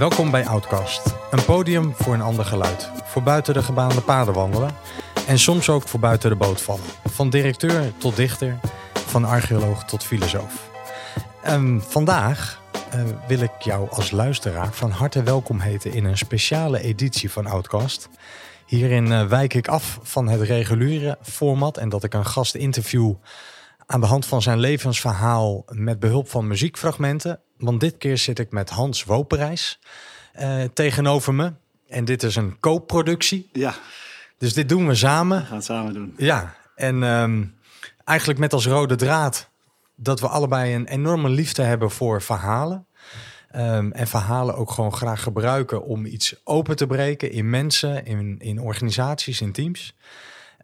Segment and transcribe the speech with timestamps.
[0.00, 2.90] Welkom bij Outcast, een podium voor een ander geluid.
[3.04, 4.70] Voor buiten de gebaande paden wandelen
[5.26, 6.84] en soms ook voor buiten de boot vallen.
[7.04, 8.58] Van directeur tot dichter,
[8.92, 10.70] van archeoloog tot filosoof.
[11.42, 12.62] En vandaag
[12.94, 17.46] uh, wil ik jou als luisteraar van harte welkom heten in een speciale editie van
[17.46, 18.08] Outcast.
[18.66, 23.14] Hierin uh, wijk ik af van het reguliere format en dat ik een gast interview
[23.90, 27.40] aan de hand van zijn levensverhaal met behulp van muziekfragmenten.
[27.56, 29.78] Want dit keer zit ik met Hans Woperijs
[30.40, 31.52] uh, tegenover me.
[31.88, 33.48] En dit is een co-productie.
[33.52, 33.74] Ja.
[34.38, 35.38] Dus dit doen we samen.
[35.38, 36.14] We gaan het samen doen.
[36.16, 37.54] Ja, en um,
[38.04, 39.48] eigenlijk met als rode draad
[39.94, 42.86] dat we allebei een enorme liefde hebben voor verhalen.
[43.56, 48.36] Um, en verhalen ook gewoon graag gebruiken om iets open te breken in mensen, in,
[48.38, 49.94] in organisaties, in teams.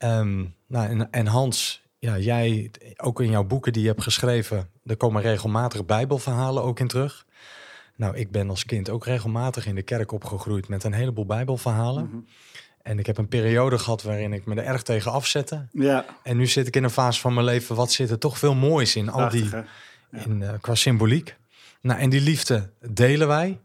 [0.04, 4.70] Um, nou, en, en Hans, ja, jij, ook in jouw boeken die je hebt geschreven,
[4.84, 7.26] er komen regelmatig Bijbelverhalen ook in terug.
[7.96, 12.04] Nou, ik ben als kind ook regelmatig in de kerk opgegroeid met een heleboel Bijbelverhalen.
[12.04, 12.26] Mm -hmm.
[12.82, 15.66] En ik heb een periode gehad waarin ik me er erg tegen afzette.
[15.72, 16.04] Ja.
[16.22, 18.54] En nu zit ik in een fase van mijn leven, wat zit er toch veel
[18.54, 19.64] moois in, al die, ja.
[20.10, 21.36] in, uh, qua symboliek.
[21.80, 23.60] Nou, en die liefde delen wij.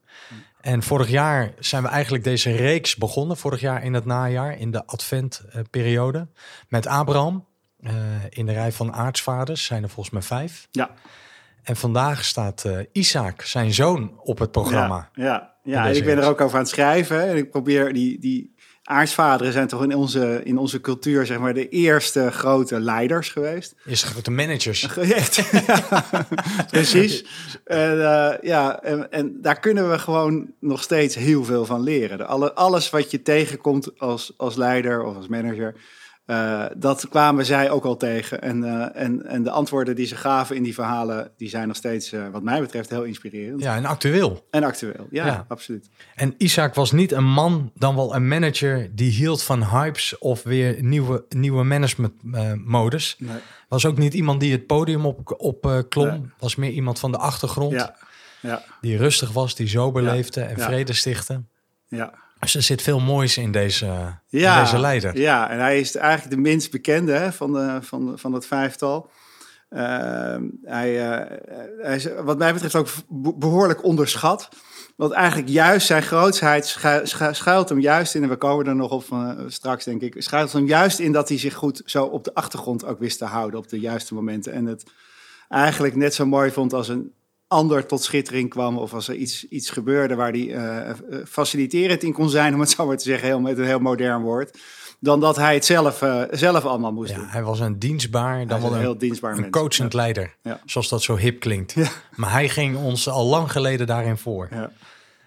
[0.62, 4.72] En vorig jaar zijn we eigenlijk deze reeks begonnen, vorig jaar in het najaar, in
[4.72, 6.28] de adventperiode,
[6.68, 7.46] met Abraham.
[7.84, 7.92] Uh,
[8.30, 10.68] in de rij van aartsvaders zijn er volgens mij vijf.
[10.72, 10.90] Ja.
[11.64, 15.10] En vandaag staat uh, Isaac, zijn zoon, op het programma.
[15.14, 15.54] Ja, ja.
[15.64, 17.30] ja en ik ben er ook over aan het schrijven.
[17.30, 21.54] En ik probeer die, die aartsvaderen zijn toch in onze, in onze cultuur zeg maar
[21.54, 23.76] de eerste grote leiders geweest.
[23.86, 24.98] Eerste grote managers.
[24.98, 25.36] Echt,
[25.68, 26.06] ja,
[26.70, 27.26] precies.
[27.64, 32.28] En, uh, ja, en, en, daar kunnen we gewoon nog steeds heel veel van leren.
[32.28, 35.76] Alle, alles wat je tegenkomt als, als leider of als manager...
[36.26, 38.42] Uh, dat kwamen zij ook al tegen.
[38.42, 41.78] En, uh, en, en de antwoorden die ze gaven in die verhalen, die zijn nog
[41.78, 43.62] steeds, uh, wat mij betreft, heel inspirerend.
[43.62, 44.48] Ja, en actueel.
[44.52, 45.90] En actueel, ja, ja, absoluut.
[46.16, 50.44] En Isaac was niet een man, dan wel een manager die hield van hypes of
[50.44, 53.16] weer nieuwe, nieuwe managementmodus.
[53.20, 53.38] Nee.
[53.68, 56.08] Was ook niet iemand die het podium op, op klom.
[56.08, 56.22] Nee.
[56.40, 57.74] Was meer iemand van de achtergrond.
[57.74, 57.96] Ja.
[58.42, 58.64] Ja.
[58.82, 61.44] Die rustig was, die zo beleefde en vrede stichtte.
[61.88, 62.14] Ja.
[62.42, 63.86] Dus er zit veel moois in deze,
[64.28, 65.18] ja, in deze leider.
[65.18, 69.10] Ja, en hij is eigenlijk de minst bekende hè, van, de, van, van het vijftal.
[69.70, 71.38] Uh, hij, uh,
[71.82, 72.88] hij is wat mij betreft ook
[73.40, 74.50] behoorlijk onderschat.
[74.96, 76.78] Want eigenlijk juist zijn grootsheid
[77.32, 80.54] schuilt hem juist in, en we komen er nog op uh, straks denk ik, schuilt
[80.54, 83.60] hem juist in dat hij zich goed zo op de achtergrond ook wist te houden
[83.60, 84.54] op de juiste momenten.
[84.54, 84.84] En het
[85.50, 87.14] eigenlijk net zo mooi vond als een
[87.52, 90.90] ander tot schittering kwam of als er iets, iets gebeurde waar die uh,
[91.28, 94.22] faciliterend in kon zijn, om het zo maar te zeggen, heel, met een heel modern
[94.22, 94.58] woord,
[95.00, 97.28] dan dat hij het zelf, uh, zelf allemaal moest ja, doen.
[97.28, 100.60] Hij was een dienstbaar, dan wel een, heel dienstbaar een coachend leider, ja.
[100.66, 101.72] zoals dat zo hip klinkt.
[101.72, 101.88] Ja.
[102.16, 104.50] Maar hij ging ons al lang geleden daarin voor.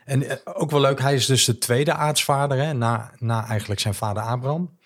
[0.04, 3.94] En ook wel leuk, hij is dus de tweede aartsvader, hè, na, na eigenlijk zijn
[3.94, 4.78] vader Abraham.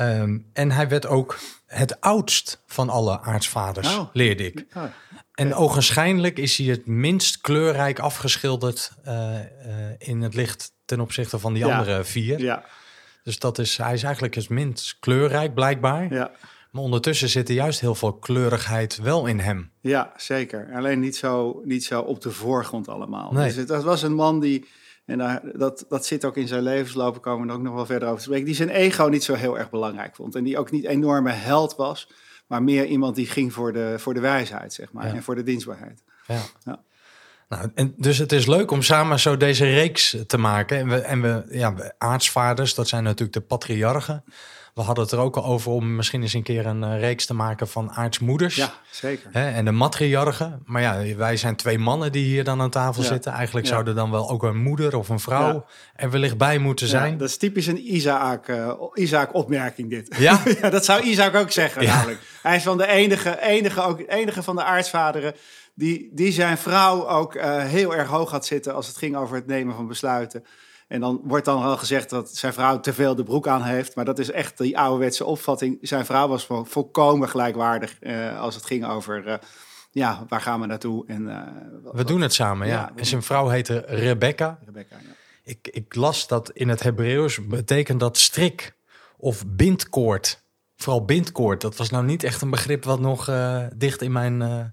[0.00, 4.08] Um, en hij werd ook het oudst van alle aartsvaders, oh.
[4.12, 4.66] leerde ik.
[4.76, 4.82] Oh.
[5.40, 9.40] En ogenschijnlijk is hij het minst kleurrijk afgeschilderd uh, uh,
[9.98, 11.78] in het licht ten opzichte van die ja.
[11.78, 12.40] andere vier.
[12.40, 12.64] Ja.
[13.22, 16.14] Dus dat is, hij is eigenlijk het minst kleurrijk blijkbaar.
[16.14, 16.30] Ja.
[16.70, 19.70] Maar ondertussen zit er juist heel veel kleurigheid wel in hem.
[19.80, 20.70] Ja, zeker.
[20.74, 23.32] Alleen niet zo, niet zo op de voorgrond allemaal.
[23.32, 23.46] Nee.
[23.46, 24.68] Dus het, dat was een man die,
[25.04, 27.86] en daar, dat, dat zit ook in zijn levensloop, komen we er ook nog wel
[27.86, 30.34] verder over te spreken, die zijn ego niet zo heel erg belangrijk vond.
[30.34, 32.08] En die ook niet enorme held was,
[32.50, 35.14] maar meer iemand die ging voor de, voor de wijsheid, zeg maar, Ja.
[35.14, 36.02] en voor de dienstbaarheid.
[36.26, 36.40] Ja.
[36.64, 36.80] Ja.
[37.48, 40.78] Nou, en dus het is leuk om samen zo deze reeks te maken.
[40.78, 44.24] En we, en we ja, aartsvaders, dat zijn natuurlijk de patriarchen.
[44.74, 47.26] We hadden het er ook al over om misschien eens een keer een eh, reeks
[47.26, 48.54] te maken van aartsmoeders.
[48.56, 49.28] Ja, zeker.
[49.32, 50.62] Hè, en de matriarchen.
[50.64, 53.08] Maar ja, wij zijn twee mannen die hier dan aan tafel Ja.
[53.08, 53.32] zitten.
[53.32, 53.72] Eigenlijk Ja.
[53.72, 55.64] zou er dan wel ook een moeder of een vrouw Ja.
[55.96, 57.18] er wellicht bij moeten zijn.
[57.18, 60.16] Dat is typisch een Isaac, eh, Isaac-opmerking dit.
[60.18, 60.42] Ja?
[60.70, 62.20] dat zou Isaac ook zeggen namelijk.
[62.42, 65.34] Hij is van de enige, enige, ook, enige van de aartsvaderen
[65.74, 69.36] die, die zijn vrouw ook eh, heel erg hoog had zitten als het ging over
[69.36, 70.44] het nemen van besluiten.
[70.90, 73.94] En dan wordt dan wel gezegd dat zijn vrouw te veel de broek aan heeft.
[73.94, 75.78] Maar dat is echt die ouderwetse opvatting.
[75.80, 79.26] Zijn vrouw was vol- volkomen gelijkwaardig eh, als het ging over...
[79.26, 79.34] eh,
[79.90, 81.06] ja, waar gaan we naartoe?
[81.06, 81.52] En, eh,
[81.82, 82.92] wat- We doen het samen, ja.
[82.96, 84.58] En zijn vrouw heette Rebecca.
[84.64, 85.10] Rebecca, ja.
[85.42, 88.76] Ik, ik las dat in het Hebreeuws betekent dat strik
[89.16, 90.42] of bindkoord.
[90.76, 91.60] Vooral bindkoord.
[91.60, 93.24] Dat was nou niet echt een begrip wat nog
[93.76, 94.64] dicht in mijn eh,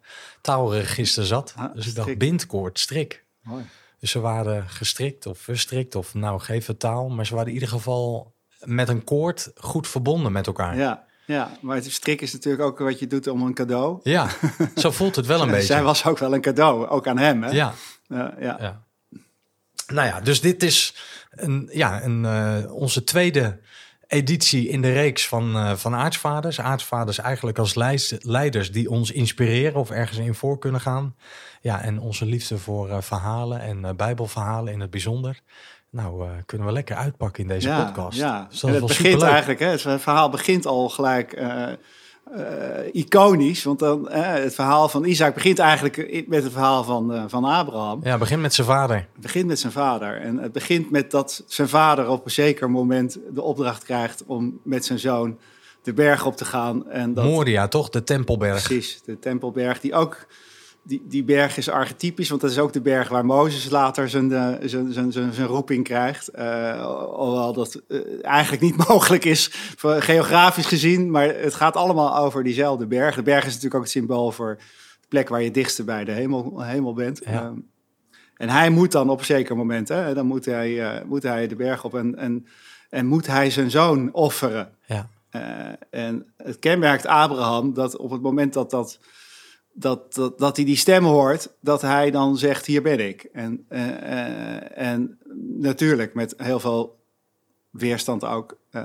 [0.42, 1.54] taalregister zat.
[1.58, 2.20] Ah, dus ik dacht strik.
[2.20, 3.26] bindkoord, strik.
[3.42, 3.64] Mooi.
[4.00, 7.10] Dus ze waren gestrikt of verstrikt of nou geef het taal.
[7.10, 10.78] Maar ze waren in ieder geval met een koord goed verbonden met elkaar.
[10.78, 14.00] Ja, ja, maar het strik is natuurlijk ook wat je doet om een cadeau.
[14.04, 14.30] Ja,
[14.76, 15.66] zo voelt het wel een beetje.
[15.66, 17.44] Zij was ook wel een cadeau, ook aan hem.
[17.44, 17.50] Hè?
[17.50, 17.74] Ja,
[18.08, 18.58] Ja, ja.
[18.60, 18.86] ja.
[19.88, 20.96] Nou ja, dus dit is
[21.30, 23.60] een, ja, een, eh, onze tweede
[24.08, 26.60] editie in de reeks van, eh, van aartsvaders.
[26.60, 27.76] Aartsvaders eigenlijk als
[28.20, 31.16] leiders die ons inspireren of ergens in voor kunnen gaan.
[31.68, 35.42] Ja, en onze liefde voor eh, verhalen en eh, bijbelverhalen in het bijzonder.
[35.90, 38.18] Nou, eh, kunnen we lekker uitpakken in deze ja, podcast.
[38.18, 39.32] Ja, Dus dat en is het begint superleuk.
[39.32, 41.44] eigenlijk, hè, het verhaal begint al gelijk
[42.92, 43.64] iconisch.
[43.64, 48.00] Want dan, het verhaal van Isaac begint eigenlijk met het verhaal van, van Abraham.
[48.04, 48.96] Ja, begin met zijn vader.
[48.96, 50.22] Het begint met zijn vader.
[50.22, 54.60] En het begint met dat zijn vader op een zeker moment de opdracht krijgt om
[54.64, 55.38] met zijn zoon
[55.84, 56.90] de berg op te gaan.
[56.90, 57.90] En dat, Moria, toch?
[57.90, 58.64] De Tempelberg.
[58.64, 60.28] Precies, de Tempelberg, die ook.
[60.88, 64.32] Die, die berg is archetypisch, want dat is ook de berg waar Mozes later zijn,
[64.32, 66.28] eh, zijn, zijn, zijn, zijn roeping krijgt.
[66.28, 71.12] Eh, alhoewel dat eh, eigenlijk niet mogelijk is, geografisch gezien.
[71.12, 73.16] Maar het gaat allemaal over diezelfde berg.
[73.16, 74.56] De berg is natuurlijk ook het symbool voor
[75.02, 77.22] de plek waar je het dichtste bij de hemel, hemel bent.
[77.26, 77.32] Ja.
[77.32, 77.58] Ehm,
[78.36, 81.56] en hij moet dan op een zeker moment, hè, dan moet hij, moet hij de
[81.56, 82.48] berg op en, en,
[82.90, 84.72] en moet hij zijn zoon offeren.
[84.86, 85.10] Ja.
[85.90, 89.00] En het kenmerkt Abraham dat op het moment dat, dat,
[89.80, 93.24] dat, dat, dat hij die stem hoort, dat hij dan zegt: Hier ben ik.
[93.34, 95.18] En, eh, eh, en
[95.58, 97.00] natuurlijk met heel veel
[97.70, 98.58] weerstand ook.
[98.72, 98.84] eh,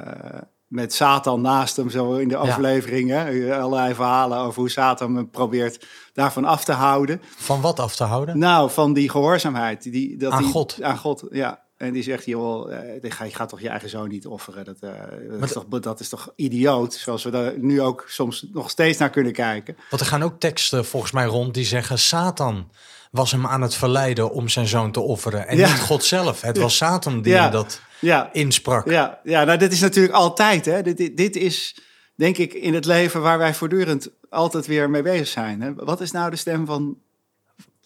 [0.67, 3.53] met Satan naast hem, zo in de overleveringen.
[3.61, 7.21] Allerlei verhalen over hoe Satan hem probeert daarvan af te houden.
[7.37, 8.39] Van wat af te houden?
[8.39, 9.83] Nou, van die gehoorzaamheid.
[9.83, 10.83] Die, dat Aan die- God.
[10.83, 11.63] Aan God, ja.
[11.83, 14.65] En die zegt, joh, eh, je gaat- toch je eigen zoon niet offeren.
[14.65, 14.91] Dat, eh,
[15.31, 18.99] dat, is, toch, dat is toch idioot, zoals we daar nu ook soms nog steeds
[18.99, 19.77] naar kunnen kijken.
[19.91, 21.99] Want er gaan ook teksten volgens mij rond die zeggen...
[21.99, 22.71] Satan
[23.11, 25.47] was hem aan het verleiden om zijn zoon te offeren.
[25.49, 25.69] En Ja.
[25.69, 26.41] niet God zelf.
[26.41, 27.49] Het was Satan die Ja.
[27.49, 28.91] dat Ja, insprak.
[28.91, 30.65] ja, ja nou, dit is natuurlijk altijd.
[30.65, 30.83] Hè.
[30.83, 31.77] Dit, dit, dit is,
[32.15, 35.61] denk ik, in het leven waar wij voortdurend altijd weer mee bezig zijn.
[35.61, 35.75] Hè.
[35.75, 36.97] Wat is nou de stem van,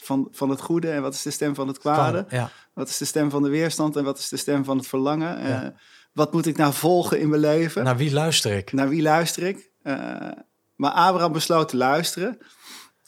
[0.06, 2.26] van, van het goede en wat is de stem van het kwade?
[2.28, 2.50] Ja.
[2.74, 5.48] Wat is de stem van de weerstand en wat is de stem van het verlangen?
[5.48, 5.62] Ja.
[5.62, 5.68] Eh,
[6.12, 7.84] wat moet ik nou volgen in mijn leven?
[7.84, 8.72] Naar wie luister ik?
[8.72, 9.70] Naar wie luister ik?
[9.82, 10.30] Eh,
[10.76, 12.38] maar Abraham besloot te luisteren.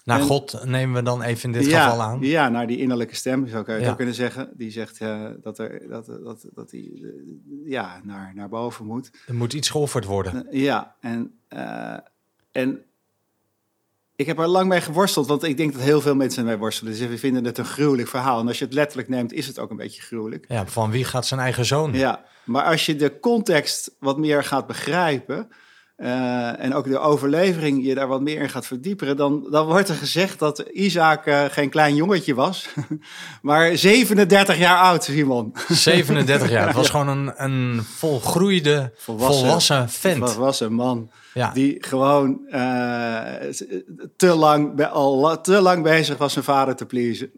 [0.05, 2.21] Naar En- God nemen we dan even in dit ja, geval aan.
[2.21, 4.51] Ja, naar die innerlijke stem, zo kan je het ook kunnen zeggen.
[4.57, 7.11] Die zegt eh, dat, er, dat, dat, dat hij eh,
[7.65, 9.11] ja, naar, naar boven moet.
[9.27, 10.47] Er moet iets geofferd worden.
[10.51, 11.41] Ja, en,
[12.53, 12.85] en
[14.19, 16.93] ik heb er lang mee geworsteld, want ik denk dat heel veel mensen ermee worstelen.
[16.93, 18.41] Dus we vinden het een gruwelijk verhaal.
[18.41, 20.45] En als je het letterlijk neemt, is het ook een beetje gruwelijk.
[20.49, 21.93] Ja, van wie gaat zijn eigen zoon?
[21.93, 25.49] Ja, maar als je de context wat meer gaat begrijpen.
[25.99, 29.89] Eh, en ook de overlevering je daar wat meer in gaat verdiepen, dan, dan wordt
[29.89, 32.69] er gezegd dat Isaac eh, geen klein jongetje was,
[33.43, 35.55] maar 37 jaar oud, Simon.
[35.69, 36.67] 37 jaar.
[36.67, 39.89] Het was gewoon een, een volgroeide, volwassen, Volwassen.
[39.89, 40.19] vent.
[40.19, 41.51] Wat was een man Ja.
[41.53, 43.21] die gewoon eh,
[44.17, 47.31] te, lang, al te lang bezig was zijn vader te pleasen.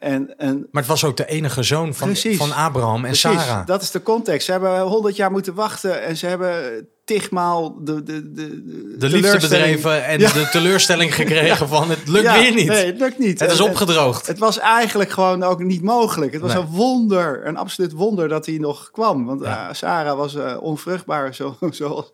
[0.00, 2.36] En, en Maar het was ook de enige zoon van, Precies.
[2.36, 3.66] van Abraham en Precies, Sarah.
[3.66, 4.44] dat is de context.
[4.46, 9.38] Ze hebben honderd jaar moeten wachten en ze hebben tigmaal de, de, de, De liefde
[9.40, 10.32] bedreven en Ja.
[10.32, 12.66] de teleurstelling gekregen van het lukt Ja, weer niet.
[12.66, 13.40] Nee, het lukt niet.
[13.40, 14.26] het is opgedroogd.
[14.26, 16.32] Het was eigenlijk gewoon ook niet mogelijk.
[16.32, 16.62] Het was Nee.
[16.62, 19.26] een wonder, een absoluut wonder dat hij nog kwam.
[19.26, 21.34] Want eh, Sarah was eh, onvruchtbaar.
[21.34, 22.10] Zo, zoals.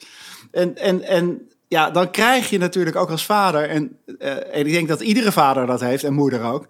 [0.51, 4.73] En, en, en ja, dan krijg je natuurlijk ook als vader, en, eh, en ik
[4.73, 6.67] denk dat iedere vader dat heeft en moeder ook,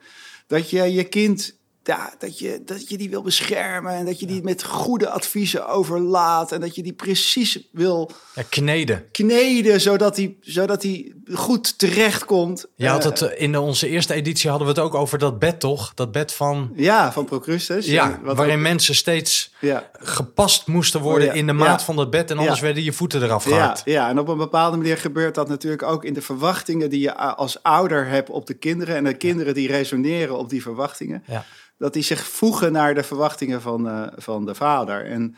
[0.47, 1.58] dat je je kind.
[1.89, 5.67] Ja, dat, je, dat je die wil beschermen en dat je die met goede adviezen
[5.69, 9.05] overlaat en dat je die precies wil Ja, kneden.
[9.13, 12.67] kneden zodat hij, zodat hij goed terechtkomt.
[12.75, 15.19] Je had Eh, het, eh, in de- onze eerste editie hadden we het ook over
[15.19, 15.93] dat bed, toch?
[15.95, 16.71] Dat bed van...
[16.75, 17.87] ja, van Procrustes.
[17.87, 21.97] Ja, Wat waarin ook- mensen steeds ja, gepast moesten worden Oh, in de maat van
[21.97, 22.31] dat bed.
[22.31, 23.83] En anders werden je voeten eraf Ja, gehakt.
[23.85, 27.15] ja, en op een bepaalde manier gebeurt dat natuurlijk ook in de verwachtingen die je
[27.15, 28.97] als ouder hebt op de kinderen.
[28.97, 31.23] En de kinderen die resoneren op die verwachtingen.
[31.27, 31.45] Ja.
[31.79, 35.07] Dat die zich voegen naar de verwachtingen van, eh, van de vader.
[35.07, 35.37] En,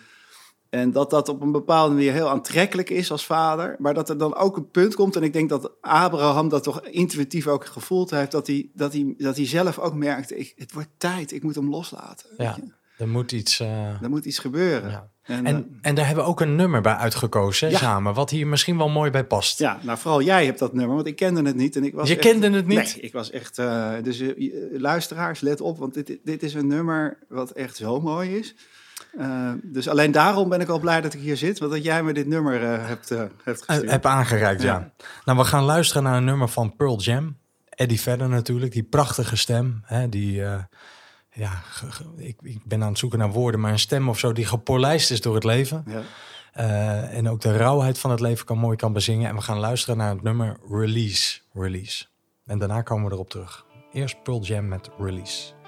[0.71, 3.77] en dat dat op een bepaalde manier heel aantrekkelijk is als vader.
[3.79, 5.17] Maar dat er dan ook een punt komt.
[5.17, 8.31] En ik denk dat Abraham dat toch intuïtief ook gevoeld heeft.
[8.31, 11.55] Dat hij, dat hij, dat hij zelf ook merkte, ik, het wordt tijd, ik moet
[11.55, 12.27] hem loslaten.
[12.29, 12.80] weet Ja, je.
[13.01, 13.61] Er moet iets...
[13.61, 14.91] eh, Er moet iets gebeuren.
[14.91, 15.09] ja.
[15.23, 17.79] En, eh, En, en daar hebben we ook een nummer bij uitgekozen Ja.
[17.79, 18.15] samen.
[18.15, 19.59] Wat hier misschien wel mooi bij past.
[19.59, 21.77] Ja, nou vooral jij hebt dat nummer, want ik kende het niet.
[21.77, 22.77] En ik was Je echt- kende het niet?
[22.95, 23.59] Nee, ik was echt...
[23.59, 24.23] eh, dus
[24.73, 28.55] luisteraars, let op, want dit, dit is een nummer wat echt zo mooi is.
[29.63, 32.13] Dus alleen daarom ben ik al blij dat ik hier zit, want dat jij me
[32.13, 33.91] dit nummer hebt, hebt gestuurd.
[33.91, 34.79] heb aangereikt, ja.
[34.79, 34.93] Ja.
[35.25, 37.37] Nou, we gaan luisteren naar een nummer van Pearl Jam.
[37.69, 39.81] Eddie Vedder natuurlijk, die prachtige stem.
[39.85, 40.43] Hè, die,
[41.41, 41.63] ja,
[42.17, 45.11] ik, ik ben aan het zoeken naar woorden, maar een stem of zo die gepolijst
[45.11, 45.85] is door het leven.
[45.87, 46.03] Ja.
[46.53, 49.29] Eh, en ook de rauwheid van het leven kan mooi kan bezingen.
[49.29, 51.41] En we gaan luisteren naar het nummer Release.
[51.53, 52.07] Release.
[52.45, 53.67] En daarna komen we erop terug.
[53.93, 55.60] Eerst Pearl Jam met Release.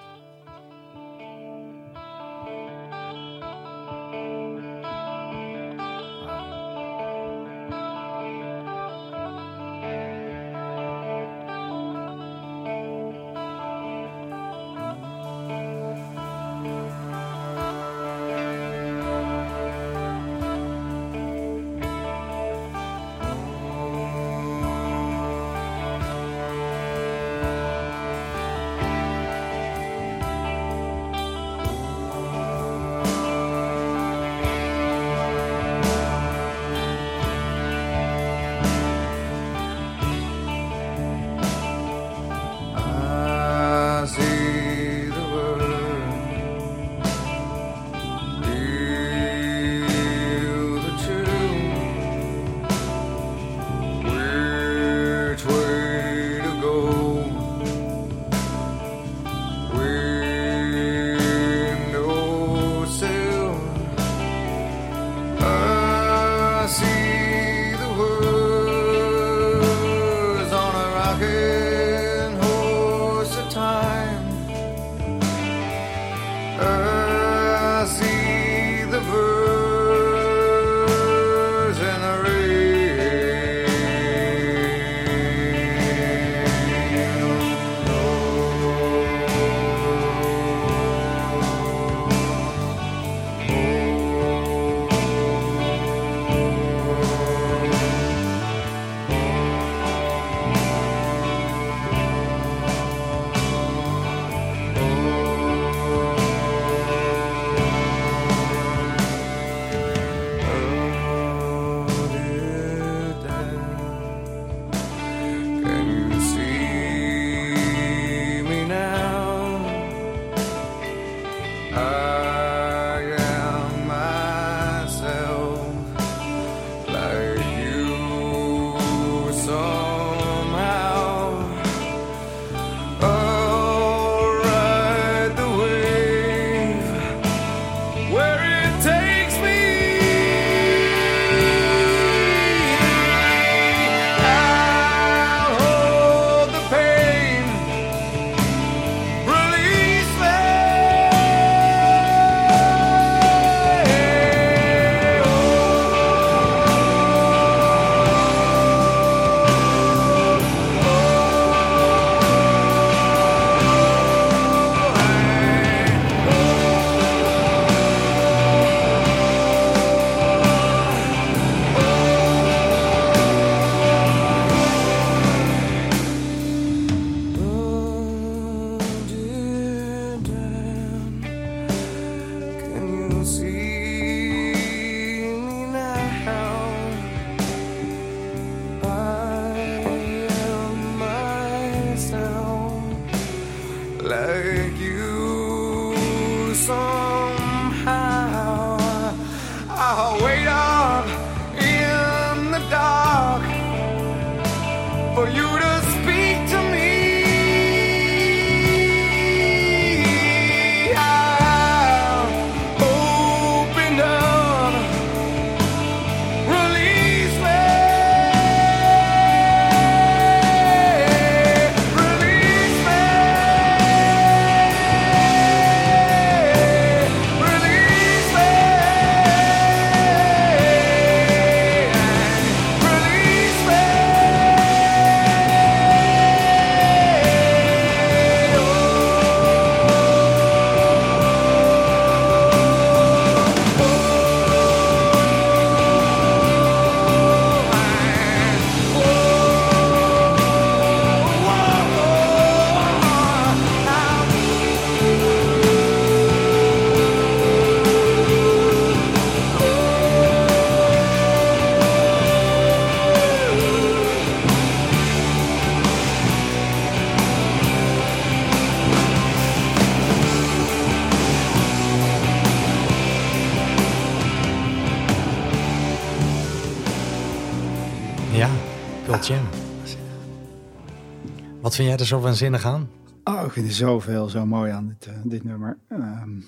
[281.73, 282.91] Vind jij er zo waanzinnig aan?
[283.25, 285.79] Oh, ik vind er zoveel zo mooi aan dit, eh, dit nummer.
[285.89, 286.41] Ehm,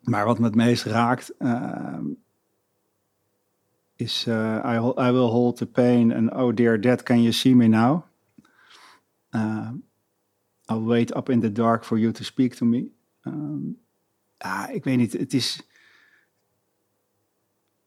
[0.00, 2.04] maar wat me het meest raakt ehm,
[3.96, 7.66] is eh, I, will hold the pain and oh dear dad, can you see me
[7.66, 8.02] now?
[9.30, 9.74] Ehm,
[10.64, 12.90] I'll wait up in the dark for you to speak to me.
[13.22, 13.60] Ehm,
[14.38, 15.68] ja, ik weet niet, het is...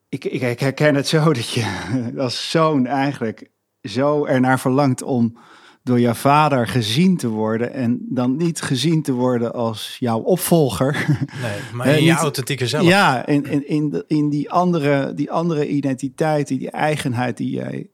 [0.10, 3.54] Ik, ik, ik herken het zo dat je als zoon eigenlijk
[3.86, 5.38] zo ernaar verlangt om
[5.84, 11.06] door jouw vader gezien te worden en dan niet gezien te worden als jouw opvolger.
[11.42, 12.88] Nee, maar Eh, in je niet- authentieke zelf.
[12.88, 17.90] Ja, in, in, in die, andere, die andere identiteit, die, die eigenheid die jij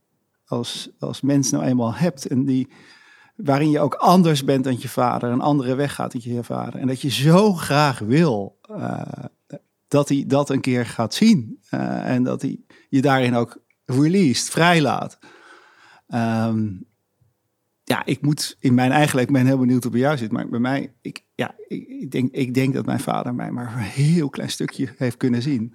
[0.45, 2.25] als, als mens nou eenmaal hebt.
[2.27, 2.67] En die,
[3.35, 6.79] waarin je ook anders bent dan je vader, een andere weg gaat dan je vader.
[6.79, 9.01] En dat je zo graag wil eh,
[9.87, 11.59] dat hij dat een keer gaat zien.
[11.69, 15.17] Eh, en dat hij je daarin ook released, vrijlaat.
[16.11, 16.67] Ehm,
[17.83, 20.49] ja, ik moet in mijn eigen ik ben heel benieuwd hoe bij jou zit, maar
[20.49, 24.29] bij mij, ik, ja, ik, denk, ik denk dat mijn vader mij maar een heel
[24.29, 25.73] klein stukje heeft kunnen zien,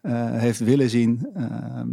[0.00, 1.28] eh, heeft willen zien.
[1.34, 1.88] Ehm,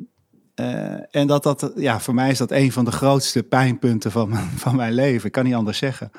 [0.55, 4.33] eh, en dat dat, ja, voor mij is dat een van de grootste pijnpunten van,
[4.65, 5.25] van mijn leven.
[5.25, 6.11] Ik kan niet anders zeggen.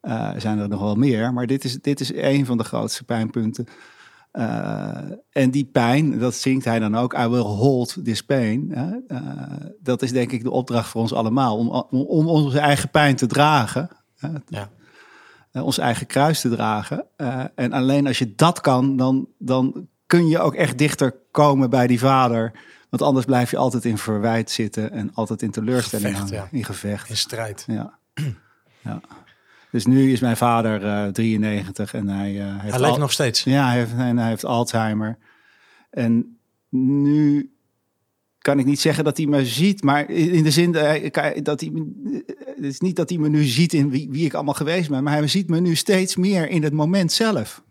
[0.00, 3.04] Eh, zijn er nog wel meer, maar dit is, dit is een van de grootste
[3.04, 3.66] pijnpunten.
[4.36, 4.98] Eh,
[5.30, 8.72] en die pijn, dat zingt hij dan ook, I will hold this pain.
[9.08, 9.22] Eh,
[9.80, 13.16] dat is denk ik de opdracht voor ons allemaal, om, om, om onze eigen pijn
[13.16, 13.88] te dragen.
[14.48, 14.70] Ja.
[15.50, 17.06] Eh, ons eigen kruis te dragen.
[17.54, 21.86] En alleen als je dat kan, dan, dan kun je ook echt dichter komen bij
[21.86, 22.52] die vader.
[22.90, 26.58] Want anders blijf je altijd in verwijt zitten en altijd in teleurstelling Gevecht, hangen, ja.
[26.58, 27.08] in gevecht.
[27.08, 27.64] In strijd.
[27.66, 27.98] Ja.
[28.82, 29.00] ja.
[29.76, 33.44] Dus nu is mijn vader eh 93 en hij eh, heeft Hij leeft nog steeds.
[33.44, 35.18] ja, hij heeft, en hij heeft Alzheimer.
[35.90, 37.50] En nu
[38.38, 41.10] kan ik niet zeggen dat hij me ziet, maar in de zin dat hij,
[41.42, 41.72] dat hij
[42.56, 45.02] het is niet dat hij me nu ziet in wie, wie ik allemaal geweest ben,
[45.02, 47.64] maar hij ziet me nu steeds meer in het moment zelf.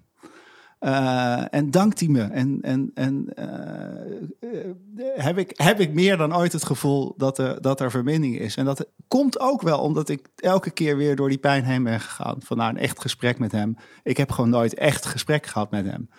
[0.85, 2.21] Eh, en dankt hij me.
[2.21, 7.61] En, en, en eh, heb, ik, heb ik meer dan ooit het gevoel dat er,
[7.61, 8.55] dat er verbinding is.
[8.55, 11.99] En dat komt ook wel omdat ik elke keer weer door die pijn heen ben
[11.99, 12.37] gegaan.
[12.39, 13.75] Van nou, een echt gesprek met hem.
[14.03, 16.09] Ik heb gewoon nooit echt gesprek gehad met hem.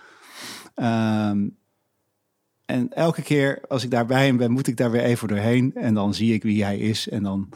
[0.74, 1.48] Ehm,
[2.64, 5.74] en elke keer als ik daar bij hem ben, moet ik daar weer even doorheen.
[5.74, 7.08] En dan zie ik wie hij is.
[7.08, 7.48] En dan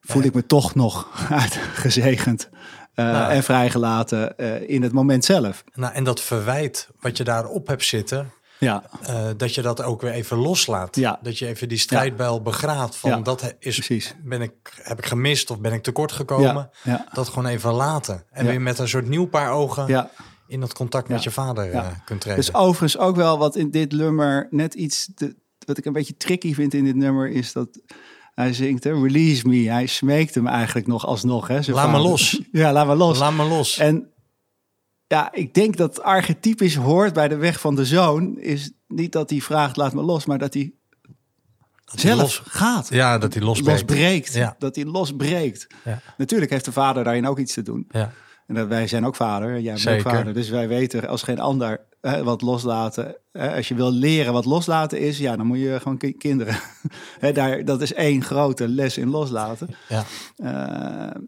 [0.00, 2.58] voel ik me toch nog uitgezegend eh,
[2.96, 3.30] Nou.
[3.32, 5.64] en vrijgelaten eh, in het moment zelf.
[5.74, 10.00] Nou, en dat verwijt wat je daarop hebt zitten, Ja, eh, dat je dat ook
[10.00, 10.96] weer even loslaat.
[10.96, 11.18] Ja.
[11.22, 14.14] Dat je even die strijdbijl begraaft van Ja, dat is, precies.
[14.24, 16.70] ben ik, heb ik gemist of ben ik tekort gekomen.
[16.82, 17.06] Ja, ja.
[17.12, 18.24] Dat gewoon even laten.
[18.30, 18.50] En Ja.
[18.50, 20.10] weer met een soort nieuw paar ogen ja.
[20.46, 21.24] in dat contact met Ja.
[21.24, 21.84] je vader Ja.
[21.84, 22.40] eh, kunt treden.
[22.40, 26.16] Dus overigens ook wel wat in dit nummer net iets, te- wat ik een beetje
[26.16, 27.68] tricky vind in dit nummer, is dat
[28.36, 29.68] hij zingt, hè, release me.
[29.70, 31.48] Hij smeekt hem eigenlijk nog alsnog.
[31.48, 32.40] Hè, Laat me los.
[32.52, 33.18] Ja, laat me los.
[33.18, 33.78] Laat me los.
[33.78, 34.10] En
[35.06, 39.30] ja, ik denk dat archetypisch hoort bij de weg van de zoon, is niet dat
[39.30, 40.72] hij vraagt, laat me los, maar dat hij
[41.84, 42.88] Dat zelf los- gaat.
[42.90, 43.80] ja, dat hij losbreekt.
[43.88, 44.32] losbreekt.
[44.34, 44.56] Ja.
[44.58, 45.66] Dat hij losbreekt.
[45.84, 46.00] Ja.
[46.16, 47.86] Natuurlijk heeft de vader daarin ook iets te doen.
[47.90, 48.12] Ja.
[48.46, 50.34] En wij zijn ook vader, jij bent ook vader.
[50.34, 53.16] Dus wij weten als geen ander hè, wat loslaten.
[53.32, 56.56] Hè, als je wil leren wat loslaten is, ja, dan moet je gewoon ki- kinderen.
[57.20, 59.68] Hè, daar, dat is één grote les in loslaten.
[59.88, 60.04] Ja.
[60.36, 61.20] Eh,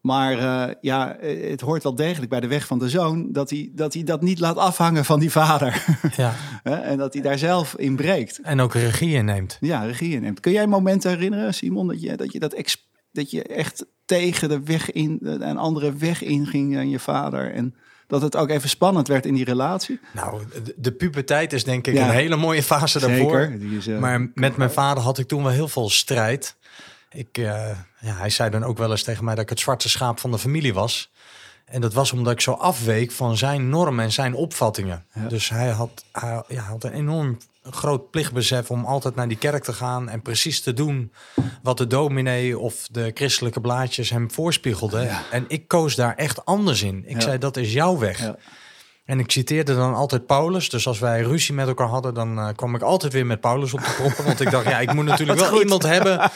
[0.00, 3.50] Maar eh, ja, eh, het hoort wel degelijk bij de weg van de zoon dat
[3.50, 5.84] hij dat, hij dat niet laat afhangen van die vader.
[6.16, 6.34] Ja.
[6.62, 8.40] En dat hij daar zelf in breekt.
[8.42, 9.56] En ook regie inneemt.
[9.60, 10.40] Ja, regie neemt.
[10.40, 14.48] Kun jij momenten herinneren, Simon, dat je dat, je dat, ex- dat je echt tegen
[14.48, 17.54] de weg in, een andere weg inging dan je vader?
[17.54, 17.74] En
[18.06, 20.00] dat het ook even spannend werd in die relatie?
[20.12, 22.04] Nou, de, de puberteit is denk ik Ja.
[22.08, 23.40] een hele mooie fase daarvoor.
[23.40, 23.76] Zeker.
[23.76, 26.56] Is, eh, Maar met mijn vader had ik toen wel heel veel strijd.
[27.12, 27.44] Ik, eh,
[28.00, 30.30] ja, hij zei dan ook wel eens tegen mij dat ik het zwarte schaap van
[30.30, 31.10] de familie was.
[31.64, 35.04] En dat was omdat ik zo afweek van zijn normen en zijn opvattingen.
[35.14, 35.28] Ja.
[35.28, 37.38] Dus hij had, hij, ja, had een enorm
[37.70, 41.12] groot plichtbesef om altijd naar die kerk te gaan en precies te doen
[41.62, 45.02] wat de dominee of de christelijke blaadjes hem voorspiegelden.
[45.04, 45.22] Ja.
[45.30, 47.02] En ik koos daar echt anders in.
[47.06, 47.20] Ik Ja.
[47.20, 48.18] zei, dat is jouw weg.
[48.18, 48.36] Ja.
[49.04, 50.68] En ik citeerde dan altijd Paulus.
[50.70, 53.72] Dus als wij ruzie met elkaar hadden, dan eh, kwam ik altijd weer met Paulus
[53.74, 54.24] op de proppen.
[54.24, 56.30] Want ik dacht, ja, ik moet natuurlijk wel iemand hebben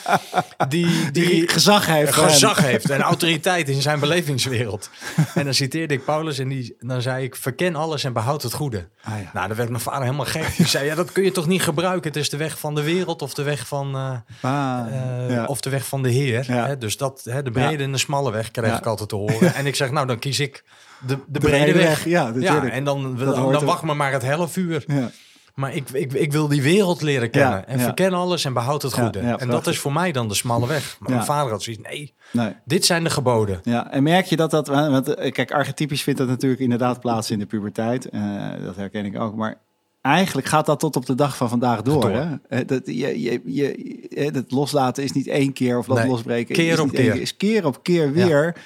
[0.69, 2.15] die, die die gezag heeft.
[2.15, 2.25] hem.
[2.25, 4.91] gezag heeft en autoriteit in zijn belevingswereld.
[5.35, 8.53] En dan citeerde ik Paulus en die, dan zei ik, verken alles en behoud het
[8.53, 8.89] goede.
[9.03, 9.31] Ah, ja.
[9.33, 10.57] Nou, dan werd mijn vader helemaal gek.
[10.57, 12.09] Die zei, ja, dat kun je toch niet gebruiken?
[12.13, 15.45] Het is de weg van de wereld of de weg van, eh, Ah, eh, ja.
[15.45, 16.45] of de weg van de Heer.
[16.53, 16.67] Ja.
[16.67, 16.79] Hè?
[16.79, 18.79] Dus dat, hè, de brede en de smalle weg kreeg Ja.
[18.79, 19.55] ik altijd te horen.
[19.55, 20.65] En ik zeg, nou, dan kies ik
[21.07, 21.83] de, de, De brede, weg.
[21.89, 22.73] weg, ja, natuurlijk.
[22.73, 24.85] en dan, dan, wacht me maar het helfuur.
[24.87, 25.11] Ja.
[25.55, 27.51] Maar ik, ik, ik wil die wereld leren kennen.
[27.59, 27.85] Ja, en ja.
[27.85, 29.21] verken alles en behoud het Ja, goede.
[29.23, 30.97] ja, en dat is voor mij dan de smalle weg.
[30.99, 31.15] Maar Ja.
[31.15, 32.53] mijn vader had zoiets, nee, Nee.
[32.65, 33.61] dit zijn de geboden.
[33.63, 34.67] Ja, en merk je dat dat...
[34.69, 38.09] Want eh, kijk, archetypisch vindt dat natuurlijk inderdaad plaats in de puberteit.
[38.09, 38.23] Eh,
[38.65, 39.35] dat herken ik ook.
[39.37, 39.59] Maar
[40.03, 42.01] eigenlijk gaat dat tot op de dag van vandaag door.
[42.01, 42.11] Door.
[42.11, 42.35] Hè?
[42.49, 46.55] Eh, Dat, je, je, je, dat loslaten is niet één keer of dat Nee, losbreken.
[46.55, 47.21] keer is op één keer.
[47.21, 48.57] Is keer op keer weer...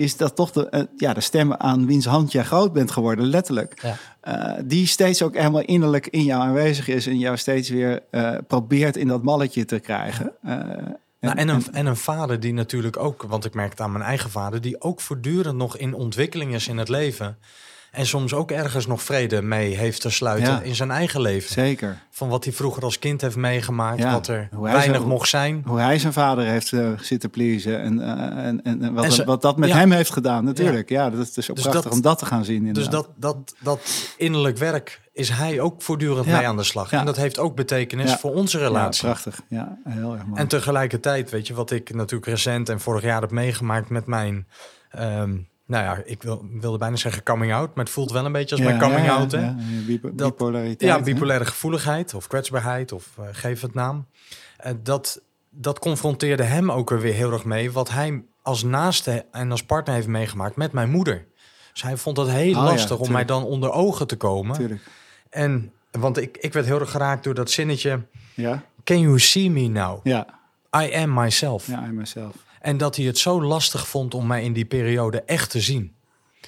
[0.00, 3.26] Is dat toch de, eh, ja, de stem aan wiens hand jij groot bent geworden,
[3.26, 3.82] letterlijk.
[3.82, 3.96] Ja.
[4.20, 7.06] Eh, die steeds ook helemaal innerlijk in jou aanwezig is.
[7.06, 10.32] En jou steeds weer eh, probeert in dat malletje te krijgen.
[10.42, 10.56] Eh,
[11.20, 14.04] Nou, en, een, en een vader die natuurlijk ook, want ik merk het aan mijn
[14.04, 17.38] eigen vader, die ook voortdurend nog in ontwikkeling is in het leven.
[17.90, 20.60] En soms ook ergens nog vrede mee heeft te sluiten Ja.
[20.60, 21.52] in zijn eigen leven.
[21.52, 21.98] Zeker.
[22.10, 25.62] Van wat hij vroeger als kind heeft meegemaakt, Ja, wat er weinig mocht zijn.
[25.66, 29.12] hoe hij zijn vader heeft eh, zitten pleasen en, eh, en, en, en wat, En
[29.12, 29.76] ze- wat dat met ja.
[29.76, 30.88] hem heeft gedaan, natuurlijk.
[30.88, 32.58] Ja, dat is ook Dus prachtig dat- om dat te gaan zien.
[32.58, 33.08] Dus inderdaad.
[33.18, 33.80] dat, dat, dat
[34.16, 36.92] innerlijk werk is hij ook voortdurend mee aan de slag.
[36.92, 39.04] En dat heeft ook betekenis voor onze ja, relatie.
[39.04, 39.40] prachtig.
[39.48, 40.40] Ja, heel erg mooi.
[40.40, 44.46] En tegelijkertijd, weet je, wat ik natuurlijk recent en vorig jaar heb meegemaakt met mijn,
[44.90, 45.36] ehm,
[45.70, 48.54] nou ja, ik wil, wilde bijna zeggen coming out, maar het voelt wel een beetje
[48.56, 49.32] als Ja, mijn coming ja, out.
[49.32, 49.40] Hè?
[49.40, 50.80] ja, ja, bipo- Dat- bipolariteit.
[50.80, 51.02] Ja, hè?
[51.02, 54.06] bipolaire gevoeligheid of kwetsbaarheid of eh, geef het naam.
[54.82, 59.50] Dat, dat confronteerde hem ook er weer heel erg mee, wat hij als naaste en
[59.50, 61.26] als partner heeft meegemaakt met mijn moeder.
[61.72, 64.56] Dus hij vond het heel Oh ja, lastig om mij dan onder ogen te komen.
[64.56, 64.82] Tuurlijk.
[65.30, 69.50] En want ik, ik werd heel erg geraakt door dat zinnetje: Ja, Can you see
[69.50, 70.00] me now?
[70.06, 70.26] ja,
[70.76, 71.66] I am myself.
[71.66, 72.34] ja, en mezelf.
[72.60, 75.94] En dat hij het zo lastig vond om mij in die periode echt te zien.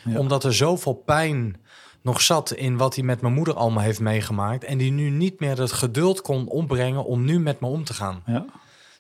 [0.05, 0.18] Ja.
[0.18, 1.61] Omdat er zoveel pijn
[2.03, 4.64] nog zat in wat hij met mijn moeder allemaal heeft meegemaakt.
[4.64, 7.94] En die nu niet meer het geduld kon opbrengen om nu met me om te
[7.94, 8.22] gaan.
[8.27, 8.44] Ja,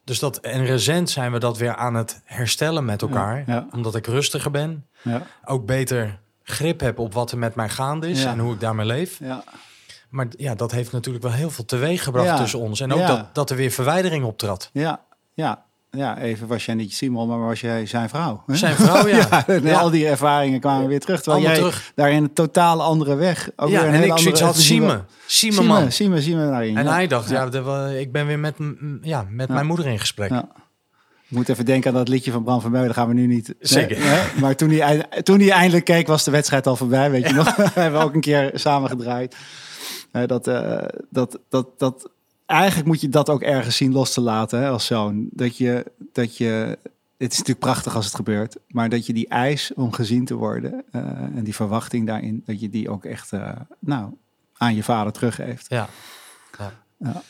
[0.04, 3.42] Dus dat, en recent zijn we dat weer aan het herstellen met elkaar.
[3.46, 3.66] ja.
[3.72, 4.86] Omdat ik rustiger ben.
[5.02, 8.60] ja, Ook beter grip heb op wat er met mij gaande is en hoe ik
[8.60, 9.18] daarmee leef.
[9.18, 9.44] ja.
[10.08, 12.80] Maar ja, dat heeft natuurlijk wel heel veel teweeg gebracht tussen ons.
[12.80, 14.70] En ook dat, dat er weer verwijdering optrad.
[14.72, 15.00] Ja,
[15.34, 15.64] ja.
[15.96, 18.42] Ja, even was jij niet Simon, maar was jij zijn vrouw.
[18.46, 18.56] hè?
[18.56, 19.44] Zijn vrouw, ja.
[19.62, 19.78] Ja.
[19.78, 21.22] al die ervaringen kwamen weer terug.
[21.22, 21.92] Terwijl Allemaal jij terug.
[21.94, 23.50] daar in een totaal andere weg.
[23.56, 24.56] Ook ja, weer een en hele ik zoiets had.
[24.56, 24.80] Zie
[25.52, 25.92] me, man.
[25.92, 26.76] Zie me daarin.
[26.76, 27.48] En hij dacht, ja,
[27.98, 28.54] ik ben weer met,
[29.02, 30.30] ja, met mijn moeder in gesprek.
[30.30, 32.94] Ik moet even denken aan dat liedje van Bram van Meulen.
[32.94, 33.54] gaan we nu niet.
[33.60, 33.98] Zeker.
[33.98, 34.20] Nee, nee.
[34.40, 37.10] Maar toen hij, toen hij eindelijk keek, was de wedstrijd al voorbij.
[37.10, 37.56] Weet je nog?
[37.74, 39.36] hebben we ook een keer samen gedraaid.
[40.12, 40.78] Eh, dat, eh,
[41.10, 42.10] dat, dat, dat,
[42.52, 45.28] eigenlijk moet je dat ook ergens zien los te laten hè, als zoon.
[45.30, 46.78] Dat je, dat je.
[47.18, 48.56] Het is natuurlijk prachtig als het gebeurt.
[48.68, 50.84] Maar dat je die eis om gezien te worden.
[50.90, 52.42] eh, en die verwachting daarin.
[52.46, 53.32] Dat je die ook echt.
[53.32, 54.12] eh, nou,
[54.56, 55.66] aan je vader teruggeeft.
[55.68, 55.88] Ja.
[56.58, 56.72] ja.
[56.98, 57.22] Ja.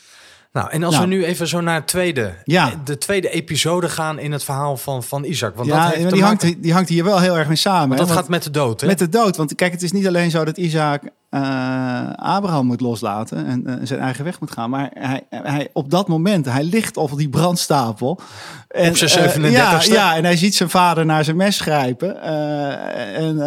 [0.53, 1.07] Nou, en als Nou.
[1.09, 2.71] we nu even zo naar het tweede, Ja.
[2.83, 5.55] de tweede episode gaan in het verhaal van, van Isaac.
[5.55, 7.97] Want ja, dat, heeft die, maken- hangt, die hangt hier wel heel erg mee samen.
[7.97, 8.87] want dat gaat met de dood, hè?
[8.87, 9.37] Met de dood.
[9.37, 11.41] Want kijk, het is niet alleen zo dat Isaac eh,
[12.15, 14.69] Abraham moet loslaten en eh, zijn eigen weg moet gaan.
[14.69, 18.19] Maar hij, hij, op dat moment, hij ligt op die brandstapel.
[18.67, 19.91] En, Op zijn eh, ja, 37e.
[19.93, 22.21] ja, en hij ziet zijn vader naar zijn mes grijpen.
[23.15, 23.39] En,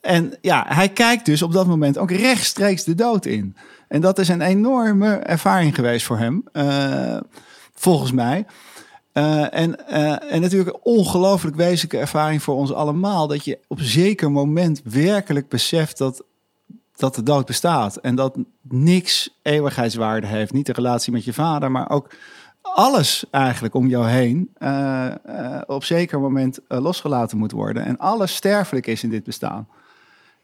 [0.00, 3.56] en ja, hij kijkt dus op dat moment ook rechtstreeks de dood in.
[3.90, 7.16] En dat is een enorme ervaring geweest voor hem, eh,
[7.74, 8.46] volgens mij.
[9.12, 13.26] Eh, en, eh, en natuurlijk een ongelooflijk wezenlijke ervaring voor ons allemaal.
[13.26, 16.24] Dat je op zeker moment werkelijk beseft dat,
[16.96, 17.96] dat de dood bestaat.
[17.96, 20.52] En dat niks eeuwigheidswaarde heeft.
[20.52, 22.14] Niet de relatie met je vader, maar ook
[22.62, 24.50] alles eigenlijk om jou heen
[25.66, 27.84] op zeker moment losgelaten moet worden.
[27.84, 29.68] En alles sterfelijk is in dit bestaan.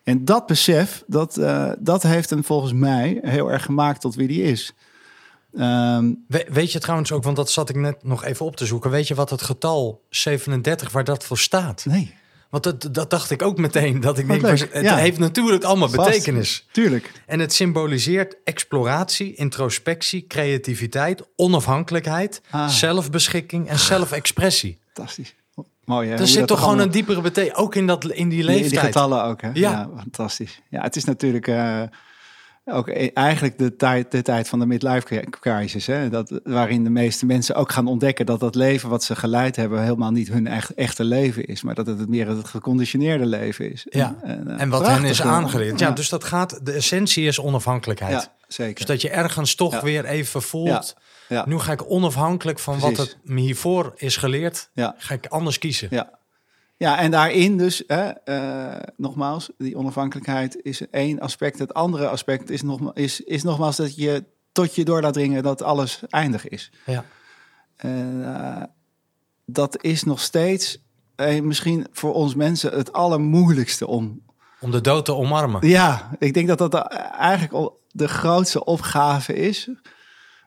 [0.07, 1.35] En dat besef, dat,
[1.79, 4.73] dat heeft hem volgens mij heel erg gemaakt tot wie hij is.
[5.59, 8.67] Um, We, weet je trouwens ook, want dat zat ik net nog even op te
[8.67, 8.91] zoeken.
[8.91, 11.85] Weet je wat het getal 37, waar dat voor staat?
[11.85, 12.15] Nee.
[12.51, 14.01] Want dat, dat dacht ik ook meteen.
[14.01, 14.97] Dat ik denk, het ja.
[14.97, 16.09] heeft natuurlijk allemaal Vast.
[16.09, 16.67] betekenis.
[16.73, 17.13] Tuurlijk.
[17.27, 22.69] En het symboliseert exploratie, introspectie, creativiteit, onafhankelijkheid, ah.
[22.69, 24.79] zelfbeschikking en zelfexpressie.
[24.93, 25.35] Fantastisch.
[25.87, 26.17] Mooi, hè?
[26.17, 28.65] Er zit toch gewoon een diepere betekenis, ook in, dat, in die leeftijd.
[28.65, 29.51] In die getallen ook, hè?
[29.53, 29.71] Ja.
[29.71, 30.61] ja fantastisch.
[30.69, 31.47] Ja, het is natuurlijk...
[31.47, 31.83] Uh,
[32.71, 35.87] ook e- eigenlijk de tijd, de tijd van de midlife crisis.
[35.87, 36.09] Hè?
[36.09, 39.83] Dat, waarin de meeste mensen ook gaan ontdekken dat dat leven wat ze geleid hebben
[39.83, 41.63] helemaal niet hun echt, echte leven is.
[41.63, 43.87] Maar dat het meer het geconditioneerde leven is.
[43.89, 44.17] Ja.
[44.23, 45.79] En, en wat hen is aangeleerd.
[45.79, 48.13] Ja, dus dat gaat, de essentie is onafhankelijkheid.
[48.13, 48.75] Ja, zeker.
[48.75, 50.97] Dus dat je ergens toch weer even voelt.
[51.29, 51.45] Ja.
[51.47, 55.89] Nu ga ik onafhankelijk van wat het me hiervoor is geleerd, ga ik anders kiezen.
[55.91, 56.19] Ja,
[56.79, 61.59] ja, en daarin dus, hè, uh, nogmaals, die onafhankelijkheid is één aspect.
[61.59, 65.43] Het andere aspect is, nog, is, is nogmaals dat je tot je door laat dringen
[65.43, 66.71] dat alles eindig is.
[66.87, 67.05] Ja.
[67.77, 68.63] En uh,
[69.45, 70.85] dat is nog steeds
[71.15, 74.25] eh, misschien voor ons mensen het allermoeilijkste om...
[74.61, 75.69] Om de dood te omarmen.
[75.69, 76.75] Ja, ik denk dat dat
[77.19, 79.69] eigenlijk de grootste opgave is.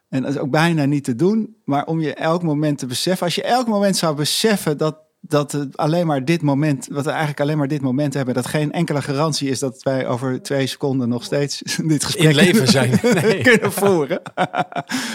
[0.10, 1.56] En dat is ook bijna niet te doen.
[1.66, 3.26] Maar om je elk moment te beseffen.
[3.26, 7.10] Als je elk moment zou beseffen dat dat het alleen maar dit moment, wat we
[7.10, 10.68] eigenlijk alleen maar dit moment hebben, dat geen enkele garantie is dat wij over twee
[10.68, 13.42] seconden nog steeds dit gesprek in leven zijn nee.
[13.42, 14.22] kunnen voeren.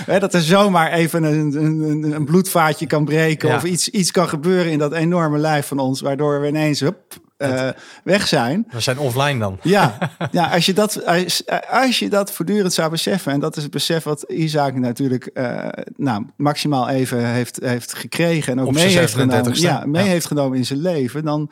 [0.21, 4.73] dat er zomaar even een, een, een bloedvaatje kan breken of iets, iets kan gebeuren
[4.73, 7.69] in dat enorme lijf van ons, waardoor we ineens hup, uh,
[8.05, 8.67] weg zijn.
[8.71, 9.59] We zijn offline dan.
[9.63, 9.99] Ja,
[10.31, 13.73] ja als, je dat, als, als, je dat voortdurend zou beseffen, en dat is het
[13.73, 19.15] besef wat Isaac natuurlijk uh, nou, maximaal even heeft, heeft gekregen en ook mee, heeft
[19.15, 21.51] genomen, ja, mee heeft genomen in zijn leven, dan,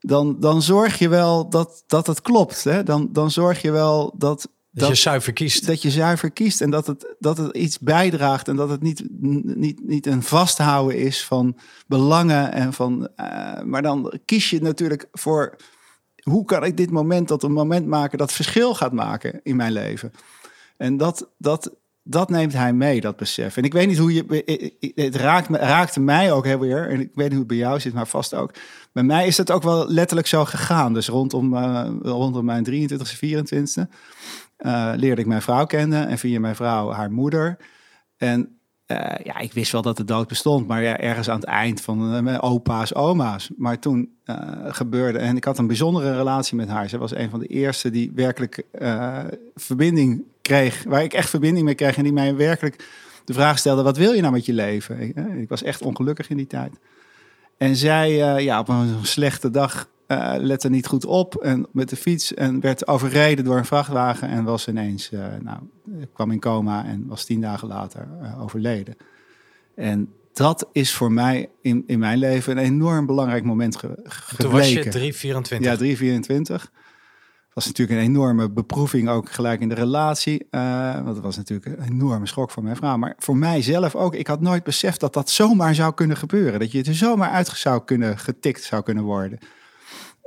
[0.00, 2.64] dan, dan zorg je wel dat, dat het klopt.
[2.64, 2.82] Hè?
[2.82, 5.66] Dan, dan zorg je wel dat dat, je zuiver kiest.
[5.66, 9.04] Dat je zuiver kiest en dat het, dat het iets bijdraagt en dat het niet,
[9.56, 11.56] niet, niet een vasthouden is van
[11.86, 13.08] belangen en van.
[13.16, 15.56] Uh, maar dan kies je natuurlijk voor
[16.22, 19.72] hoe kan ik dit moment tot een moment maken dat verschil gaat maken in mijn
[19.72, 20.12] leven.
[20.76, 23.56] En dat, dat, dat neemt hij mee, dat besef.
[23.56, 24.92] En ik weet niet hoe je.
[24.94, 26.88] Het raakt, raakte mij ook heel weer.
[26.88, 28.54] En ik weet niet hoe het bij jou zit, maar vast ook.
[28.92, 30.94] Bij mij is het ook wel letterlijk zo gegaan.
[30.94, 33.88] Dus rondom, uh, rondom mijn 23e, 24e
[34.62, 37.56] uh, leerde ik mijn vrouw kennen en via mijn vrouw haar moeder.
[38.16, 41.48] En uh, ja, ik wist wel dat de dood bestond, maar ja, ergens aan het
[41.48, 43.50] eind van uh, mijn opa's, oma's.
[43.56, 44.18] Maar toen
[44.64, 46.88] gebeurde, en ik had een bijzondere relatie met haar.
[46.88, 48.64] Ze was een van de eerste die werkelijk
[49.54, 52.88] verbinding kreeg, waar ik echt verbinding mee kreeg en die mij werkelijk
[53.24, 55.00] de vraag stelde: wat wil je nou met je leven?
[55.00, 56.72] Ik, ik was echt ongelukkig in die tijd.
[57.58, 61.96] En zij, ja, op een slechte dag uh, lette niet goed op en met de
[61.96, 65.58] fiets en werd overreden door een vrachtwagen en was ineens, uh, nou,
[66.12, 68.96] kwam in coma en was tien dagen later uh, overleden.
[69.74, 74.36] En dat is voor mij in, in mijn leven een enorm belangrijk moment ge gebleken.
[74.36, 75.70] Toen was je 324.
[75.70, 76.70] Ja, 324.
[77.52, 80.46] was natuurlijk een enorme beproeving ook gelijk in de relatie.
[80.50, 82.96] want het was natuurlijk een enorme schok voor mijn vrouw.
[82.96, 84.14] Maar voor mijzelf ook.
[84.14, 86.60] Ik had nooit beseft dat dat zomaar zou kunnen gebeuren.
[86.60, 89.38] Dat je er zomaar uit zou kunnen getikt zou kunnen worden.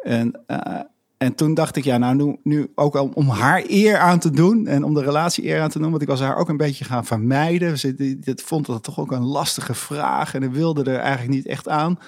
[0.04, 0.58] En, uh,
[1.18, 4.32] en toen dacht ik, ja, nou, nu, nu ook om, om haar eer aan te
[4.32, 6.58] doen en om de relatie eer aan te doen, want ik was haar ook een
[6.58, 7.80] beetje gaan vermijden.
[7.80, 11.46] Ze dit vond dat toch ook een lastige vraag en ik wilde er eigenlijk niet
[11.46, 12.00] echt aan.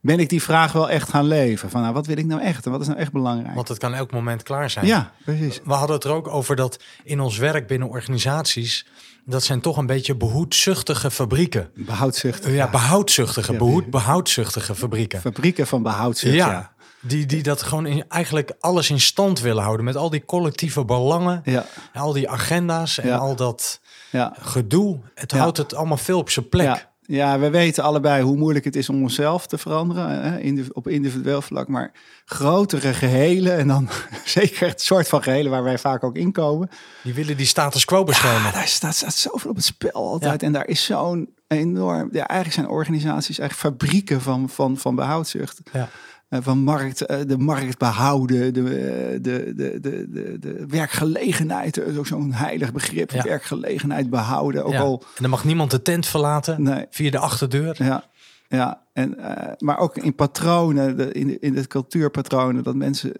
[0.00, 1.70] Ben ik die vraag wel echt gaan leven?
[1.70, 3.54] Van nou, wat wil ik nou echt en wat is nou echt belangrijk?
[3.54, 4.86] Want het kan elk moment klaar zijn.
[4.86, 5.60] Ja, precies.
[5.64, 8.86] We hadden het er ook over dat in ons werk binnen organisaties
[9.24, 11.70] dat zijn toch een beetje behoedzuchtige fabrieken.
[11.74, 12.54] Behoudzuchtige.
[12.54, 15.20] Ja, behoudzuchtige, behoed, behoudzuchtige fabrieken.
[15.20, 16.71] Fabrieken van behoudzucht, ja.
[17.04, 19.84] Die, die dat gewoon in, eigenlijk alles in stand willen houden.
[19.84, 21.40] Met al die collectieve belangen.
[21.44, 21.66] Ja.
[21.92, 24.36] En al die agenda's en al dat ja.
[24.40, 25.00] gedoe.
[25.14, 26.90] Het houdt het allemaal veel op zijn plek.
[27.06, 31.42] Ja, we weten allebei hoe moeilijk het is om onszelf te veranderen hè, op individueel
[31.42, 31.68] vlak.
[31.68, 31.92] Maar
[32.24, 33.88] grotere gehelen, en dan
[34.24, 36.68] zeker het soort van gehelen waar wij vaak ook inkomen.
[37.02, 38.52] Die willen die status quo beschermen.
[38.52, 40.42] Daar staat, staat zoveel op het spel altijd.
[40.42, 42.08] En daar is zo'n enorm...
[42.12, 45.60] Ja, eigenlijk zijn organisaties eigenlijk fabrieken van, van, van behoudzucht.
[45.72, 45.88] Ja.
[46.32, 51.96] Eh, van markt, eh, de markt behouden, de, eh, de, de, de, de, de werkgelegenheid,
[51.98, 54.64] ook zo'n heilig begrip, werkgelegenheid behouden.
[54.64, 55.02] Ook al...
[55.16, 56.86] En dan mag niemand de tent verlaten nee.
[56.90, 57.84] via de achterdeur.
[57.84, 58.04] Ja,
[58.48, 58.82] ja.
[58.92, 59.16] En,
[59.58, 63.16] maar ook in patronen, de, in, in de cultuurpatronen, dat mensen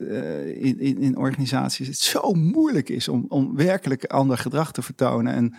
[0.61, 5.35] in, in, in organisaties het zo moeilijk is om, om werkelijk ander gedrag te vertonen.
[5.35, 5.55] En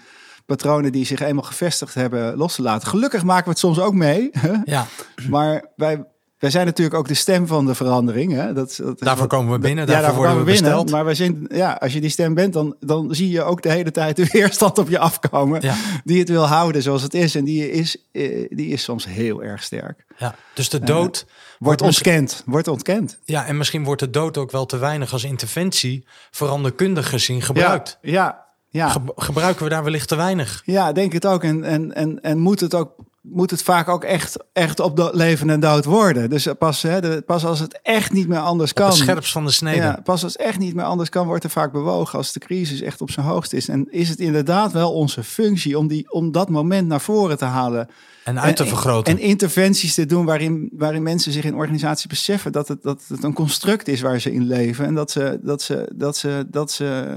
[0.46, 2.88] patronen die zich eenmaal gevestigd hebben los te laten.
[2.88, 4.32] Gelukkig maken we het soms ook mee.
[4.64, 4.86] Ja.
[5.30, 6.04] maar wij,
[6.44, 8.34] wij zijn natuurlijk ook de stem van de verandering.
[8.34, 8.54] Hè?
[8.54, 10.92] Dat, dat, daarvoor komen we binnen, daarvoor, ja, daarvoor worden we binnen, besteld.
[10.92, 13.70] Maar wij zijn, ja, als je die stem bent, dan, dan zie je ook de
[13.70, 15.62] hele tijd de weerstand op je afkomen.
[15.62, 15.76] Ja.
[16.04, 17.36] Die het wil houden zoals het is.
[17.36, 20.06] En die is, eh, die is soms heel erg sterk.
[20.18, 20.36] Ja.
[20.54, 21.26] Dus de dood
[21.60, 22.44] Wordt misschien- ontkend.
[22.46, 23.20] Wordt ontkend.
[23.24, 27.98] Ja, en misschien wordt de dood ook wel te weinig als interventie veranderkundig gezien gebruikt.
[28.02, 28.90] Ja, ja, ja.
[28.90, 30.62] Ge- gebruiken we daar wellicht te weinig?
[30.66, 31.44] Ja, denk het ook.
[31.44, 32.92] En, en, en, en moet het ook
[33.24, 36.30] moet het vaak ook echt, echt op de leven en dood worden.
[36.30, 38.86] Dus pas, hè, de, pas als het echt niet meer anders kan.
[38.88, 39.82] Het scherpst van de snede.
[39.82, 42.40] Ja, pas als het echt niet meer anders kan, wordt er vaak bewogen als de
[42.40, 43.68] crisis echt op zijn hoogst is.
[43.68, 47.46] En is het inderdaad wel onze functie om, die, om dat moment naar voren te
[47.46, 47.88] halen.
[48.24, 49.14] En uit te En- vergroten.
[49.14, 53.24] En interventies te doen waarin, waarin mensen zich in organisaties beseffen dat het, dat het
[53.24, 54.86] een construct is waar ze in leven.
[54.86, 57.16] En dat ze dat, ze, dat, ze, dat, ze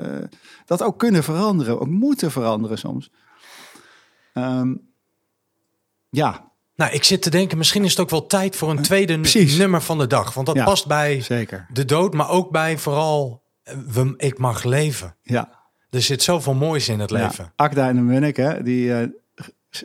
[0.66, 3.10] dat ook kunnen veranderen, ook moeten veranderen soms.
[4.32, 4.74] Ehm,
[6.10, 6.44] ja,
[6.76, 9.56] Nou, ik zit te denken, misschien is het ook wel tijd voor een tweede Precies.
[9.56, 10.34] nummer van de dag.
[10.34, 10.64] Want dat Ja.
[10.64, 11.66] past bij zeker.
[11.72, 15.16] de dood, maar ook bij vooral eh, we, ik mag leven.
[15.22, 15.48] Ja.
[15.90, 17.44] Er zit zoveel moois in het leven.
[17.44, 19.06] Ja, Akda en de Munnik, hè, die eh,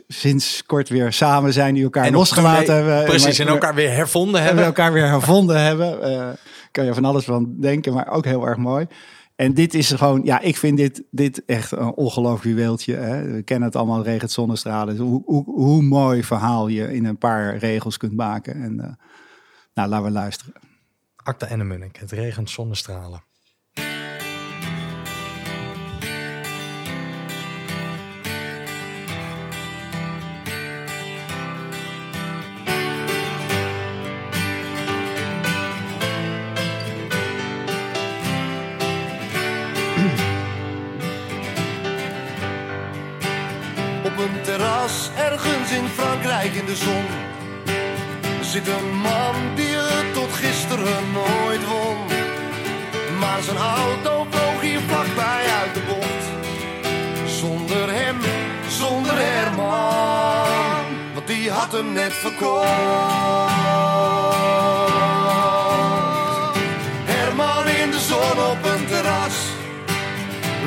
[0.08, 3.04] sinds kort weer samen zijn, die elkaar En losgelaten hebben.
[3.04, 4.64] Precies, en elkaar weer hervonden we hebben.
[4.64, 6.02] elkaar weer hervonden hebben.
[6.02, 6.28] Eh
[6.70, 8.86] kan je van alles van denken, maar ook heel erg mooi.
[9.42, 12.94] En dit is gewoon, ja, ik vind dit, dit echt een ongelooflijk juweeltje.
[12.94, 13.32] Hè.
[13.32, 14.96] We kennen het allemaal, regent zonnestralen.
[14.96, 18.54] Hoe, hoe, hoe mooi verhaal je in een paar regels kunt maken.
[18.54, 18.92] En eh,
[19.74, 20.52] nou, laten we luisteren.
[21.16, 23.22] Akta en de Munnik, het regent zonnestralen.
[46.42, 47.04] In de zon
[48.40, 51.96] zit een man die het tot gisteren nooit won.
[53.18, 56.24] Maar zijn auto vloog hier vlakbij uit de bocht.
[57.26, 58.16] Zonder hem,
[58.68, 62.68] zonder Herman, want die had hem net verkocht.
[67.04, 69.36] Herman in de zon op een terras.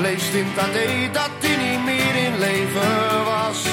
[0.01, 3.64] Leest in AD dat hij niet meer in leven was.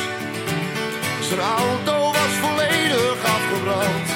[1.33, 4.09] Zijn auto was volledig afgebrand.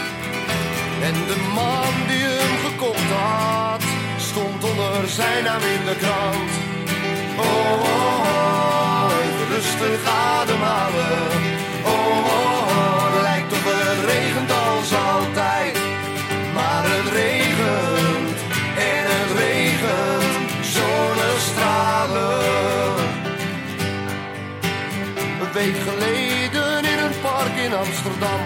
[1.02, 3.82] En de man die hem gekocht had,
[4.16, 6.52] stond onder zijn naam in de krant.
[7.38, 8.20] Oh, oh,
[9.00, 9.10] oh,
[9.50, 10.00] rustig
[10.34, 11.28] ademhalen.
[11.84, 15.78] Oh, oh, oh, lijkt op het regent als altijd.
[16.54, 18.38] Maar het regent
[18.92, 22.44] en het regent zonnestralen.
[25.40, 26.25] Een week geleden
[27.78, 28.40] Amsterdam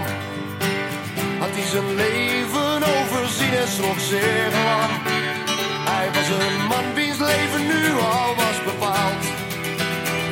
[1.38, 4.92] had hij zijn leven overzien en schrok zich lang.
[5.90, 9.24] Hij was een man wiens leven nu al was bepaald.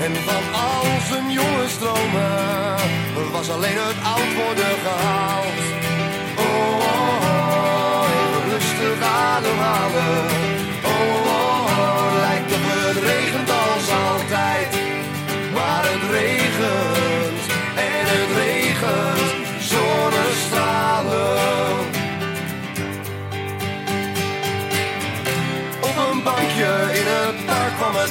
[0.05, 2.77] En van al zijn jonge stromen
[3.33, 5.78] was alleen het oud worden gehaald.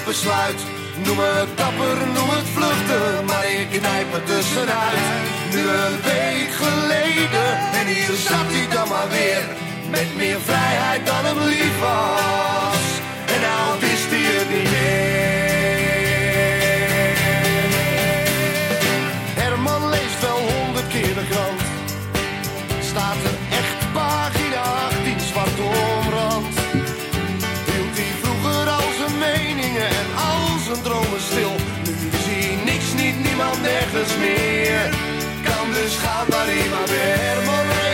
[0.07, 4.97] Noem het dapper, noem het vluchten, maar ik knijp er tussenuit.
[5.51, 9.43] Nu een week geleden en hier zat hij dan maar weer.
[9.89, 12.76] Met meer vrijheid dan hem lief was.
[33.37, 34.89] Niemand, nergens meer.
[35.43, 37.86] Kan dus gaan waar hij maar wil.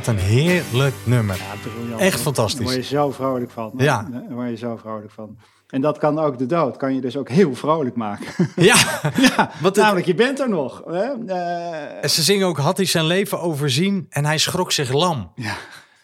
[0.00, 1.36] Wat een heerlijk nummer.
[1.36, 2.00] Ja, briljant.
[2.00, 2.64] Echt fantastisch.
[2.64, 3.72] Daar word je zo vrolijk van.
[3.76, 4.08] Ja.
[4.10, 5.38] Daar word je zo vrolijk van.
[5.68, 6.76] En dat kan ook de dood.
[6.76, 8.26] Kan je dus ook heel vrolijk maken.
[8.56, 8.76] Ja,
[9.36, 10.82] ja, Want het- namelijk je bent er nog.
[10.86, 11.26] Hè?
[11.26, 15.32] Eh, en ze zingen ook, had hij zijn leven overzien en hij schrok zich lam.
[15.34, 15.54] ja.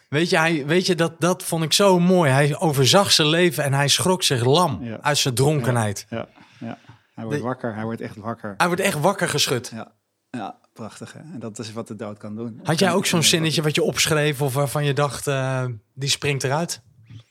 [0.09, 2.31] Weet je, hij, weet je dat, dat vond ik zo mooi.
[2.31, 4.99] Hij overzag zijn leven en hij schrok zich lam Ja.
[5.01, 6.07] uit zijn dronkenheid.
[6.11, 6.27] Ja,
[6.61, 6.79] ja.
[7.15, 7.75] Hij wordt De- wakker.
[7.75, 8.55] Hij wordt echt wakker.
[8.57, 9.71] Hij wordt echt wakker geschud.
[9.75, 9.93] Ja,
[10.31, 11.13] ja prachtig.
[11.13, 11.19] Hè?
[11.19, 12.61] En dat is wat de dood kan doen.
[12.63, 16.09] Had jij ook zo'n En- zinnetje wat je opschreef of waarvan je dacht, eh, die
[16.09, 16.81] springt eruit?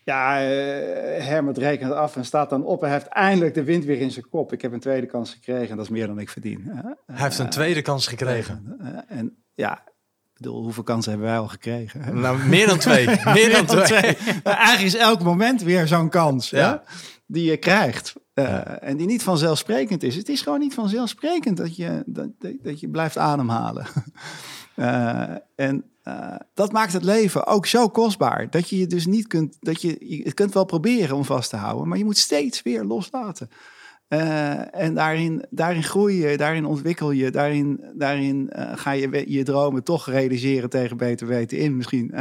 [0.04, 0.48] Ja, eh
[1.26, 2.82] Hermet rekent af en staat dan op.
[2.82, 4.54] Hij heeft eindelijk de wind weer in zijn kop.
[4.54, 6.64] Ik heb een tweede kans gekregen en dat is meer dan ik verdien.
[7.06, 8.76] Hij heeft een tweede kans gekregen.
[8.80, 12.02] Eh, en ja, ik bedoel, hoeveel kansen hebben wij al gekregen?
[12.02, 12.14] hè?
[12.14, 13.06] Nou, meer dan twee.
[13.34, 14.18] Meer dan twee.
[14.44, 16.84] Maar eigenlijk is elk moment weer zo'n kans Ja.
[17.26, 18.14] Die je krijgt.
[18.34, 20.16] Eh, En die niet vanzelfsprekend is.
[20.16, 22.30] Het is gewoon niet vanzelfsprekend dat je, dat,
[22.62, 23.86] dat, je blijft ademhalen.
[24.76, 28.50] Eh, en eh, dat maakt het leven ook zo kostbaar.
[28.50, 29.58] Dat je je dus niet kunt.
[29.60, 32.84] Dat je, je kunt wel proberen om vast te houden, maar je moet steeds weer
[32.84, 33.50] loslaten.
[34.08, 40.10] En daarin, daarin groei je, daarin ontwikkel je, daarin, daarin ga je je dromen toch
[40.10, 42.14] realiseren tegen beter weten in misschien.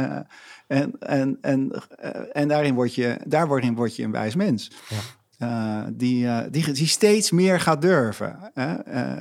[0.67, 4.71] En, en, en, eh, en daarin word je, daarin word je een wijs mens.
[4.89, 4.97] Ja.
[5.37, 8.51] Eh, die, eh, die, die steeds meer gaat durven.
[8.53, 8.73] Hè?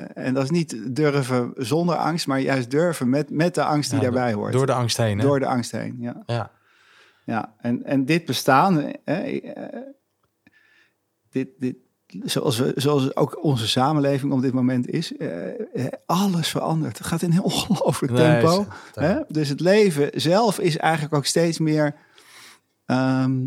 [0.03, 3.99] En dat is niet durven zonder angst, maar juist durven met, met de angst die
[3.99, 4.53] Ja, daarbij hoort.
[4.53, 5.19] Door de angst heen.
[5.19, 5.25] Hè?
[5.25, 6.23] Door de angst heen, ja.
[6.27, 6.51] Ja.
[7.25, 9.41] Ja, en, en dit bestaan, hè,
[11.31, 11.77] dit, dit,
[12.25, 16.99] zoals, we, zoals ook onze samenleving op dit moment is, eh, eh, alles verandert.
[16.99, 18.67] Het gaat in een ongelooflijk Nee, tempo.
[18.95, 19.21] Hè?
[19.29, 21.95] Dus het leven zelf is eigenlijk ook steeds meer.
[22.87, 23.47] ehm,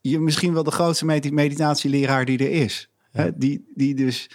[0.00, 2.90] je misschien wel de grootste medit- meditatieleraar die er is.
[3.12, 3.22] Ja.
[3.22, 3.30] Hè?
[3.38, 4.30] Die, die dus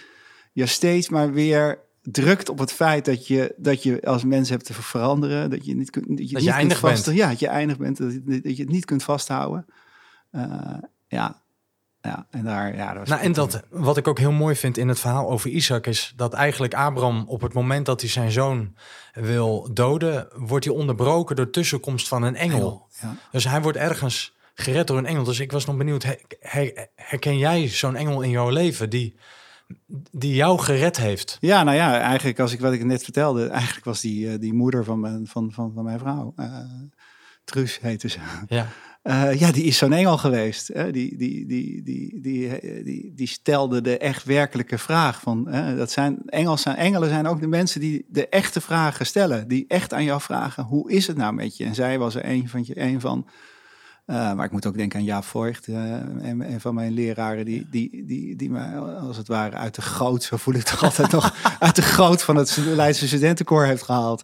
[0.52, 4.64] je steeds maar weer drukt op het feit dat je, dat je als mens hebt
[4.64, 5.50] te veranderen.
[5.50, 6.08] Dat je niet kunt.
[6.08, 6.70] Dat je, niet kunt
[7.16, 7.96] Ja, dat je eindig bent.
[7.96, 9.66] Dat je, dat je het niet kunt vasthouden.
[10.30, 10.78] Eh,
[11.08, 11.42] ja.
[12.06, 12.76] Ja, en daar.
[12.76, 15.30] Ja, dat was Nou, en dat, wat ik ook heel mooi vind in het verhaal
[15.30, 18.74] over Isaac is dat eigenlijk Abraham op het moment dat hij zijn zoon
[19.12, 22.88] wil doden, wordt hij onderbroken door tussenkomst van een engel.
[23.00, 23.16] Ja.
[23.30, 25.24] Dus hij wordt ergens gered door een engel.
[25.24, 29.16] Dus ik was nog benieuwd, her- her- herken jij zo'n engel in jouw leven die,
[30.10, 31.36] die jou gered heeft?
[31.40, 34.54] Ja, nou ja, eigenlijk als ik wat ik net vertelde, eigenlijk was die, eh, die
[34.54, 36.32] moeder van mijn, van, van, van mijn vrouw.
[36.36, 36.58] eh
[37.44, 38.18] Truus heette ze.
[38.46, 38.66] Ja,
[39.06, 40.68] Eh, ja, die is zo'n engel geweest.
[40.68, 40.90] Hè?
[40.90, 45.20] Die, die, die, die, die, eh, die, die stelde de echt werkelijke vraag.
[45.20, 45.76] Van, hè?
[45.76, 49.48] Dat zijn, engels zijn, engelen zijn ook de mensen die de echte vragen stellen.
[49.48, 51.64] Die echt aan jou vragen, hoe is het nou met je?
[51.64, 52.64] En zij was er een van.
[52.74, 53.26] Een van
[54.06, 57.44] eh, maar ik moet ook denken aan Jaap Voigt, eh, een, een van mijn leraren,
[57.44, 60.80] die, die, die, die mij als het ware uit de goot, zo voel ik het
[60.80, 64.22] altijd nog, uit de goot van het Leidse studentenkoor heeft gehaald.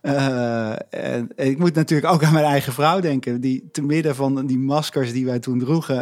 [0.00, 4.14] Eh, en, en ik moet natuurlijk ook aan mijn eigen vrouw denken, die te midden
[4.14, 5.96] van die maskers die wij toen droegen,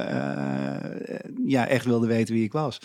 [1.44, 2.78] ja, echt wilde weten wie ik was.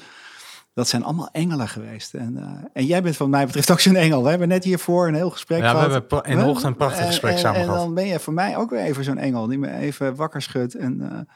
[0.75, 2.13] Dat zijn allemaal engelen geweest.
[2.13, 4.23] En, eh, en jij bent van mij betreft ook zo'n engel.
[4.23, 5.91] We hebben net hiervoor een heel gesprek ja we gehad.
[5.91, 7.79] hebben pra- in de ochtend een prachtig En- gesprek en, samen en gehad.
[7.79, 10.75] dan ben je voor mij ook weer even zo'n engel die me even wakker schudt
[10.75, 11.27] en eh, een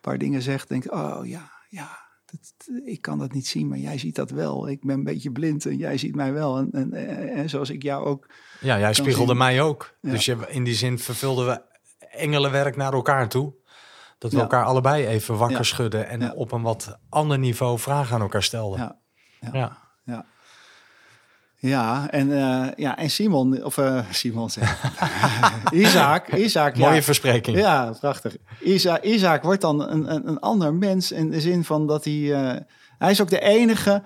[0.00, 0.68] paar dingen zegt.
[0.68, 4.68] Denk, oh ja, ja, dat, ik kan dat niet zien, maar jij ziet dat wel.
[4.68, 6.56] Ik ben een beetje blind en jij ziet mij wel.
[6.58, 8.26] En, en, en, en zoals ik jou ook.
[8.60, 9.38] Ja, jij spiegelde zien.
[9.38, 9.94] mij ook.
[10.00, 10.10] Ja.
[10.10, 11.62] Dus je, in die zin vervulden we
[12.10, 13.54] engelenwerk naar elkaar toe.
[14.22, 14.42] Dat we Ja.
[14.42, 15.62] elkaar allebei even wakker Ja.
[15.62, 16.32] schudden en Ja.
[16.34, 18.78] op een wat ander niveau vragen aan elkaar stelden.
[18.78, 18.96] Ja,
[19.52, 19.76] ja.
[21.56, 22.10] ja.
[22.10, 24.82] en, eh, ja, en Simon, of eh, Simon zeg.
[25.72, 26.88] Isaac, Isaac, ja.
[26.88, 27.56] Mooie verspreking.
[27.58, 28.36] Ja, prachtig.
[28.60, 32.32] Isaac, Isaac wordt dan een, een, een ander mens in de zin van dat hij...
[32.34, 32.60] eh,
[32.98, 34.02] hij is ook de enige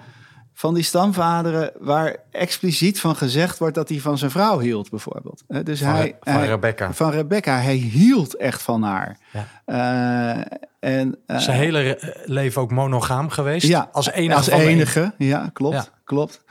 [0.59, 5.43] van die stamvaderen waar expliciet van gezegd wordt dat hij van zijn vrouw hield, bijvoorbeeld.
[5.49, 6.93] Eh, dus Van, hij, van hij- Rebecca.
[6.93, 7.61] Van Rebecca.
[7.61, 9.19] Hij hield echt van haar.
[9.33, 9.47] Ja.
[9.65, 10.57] Eh,
[10.99, 13.67] en, eh, Zijn hele leven ook monogaam geweest.
[13.67, 14.37] ja, als enige.
[14.37, 15.75] Als enige, ja, klopt.
[15.75, 15.87] Ja.
[16.05, 16.45] klopt.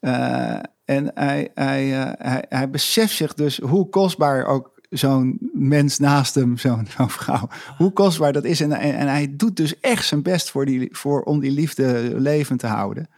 [0.00, 5.98] Eh, en hij, hij, eh, hij, hij beseft zich dus hoe kostbaar ook zo'n mens
[5.98, 8.60] naast hem, zo'n zo'n vrouw, hoe kostbaar dat is.
[8.60, 12.12] En, en, en hij doet dus echt zijn best voor die, voor, om die liefde
[12.16, 13.08] levend te houden.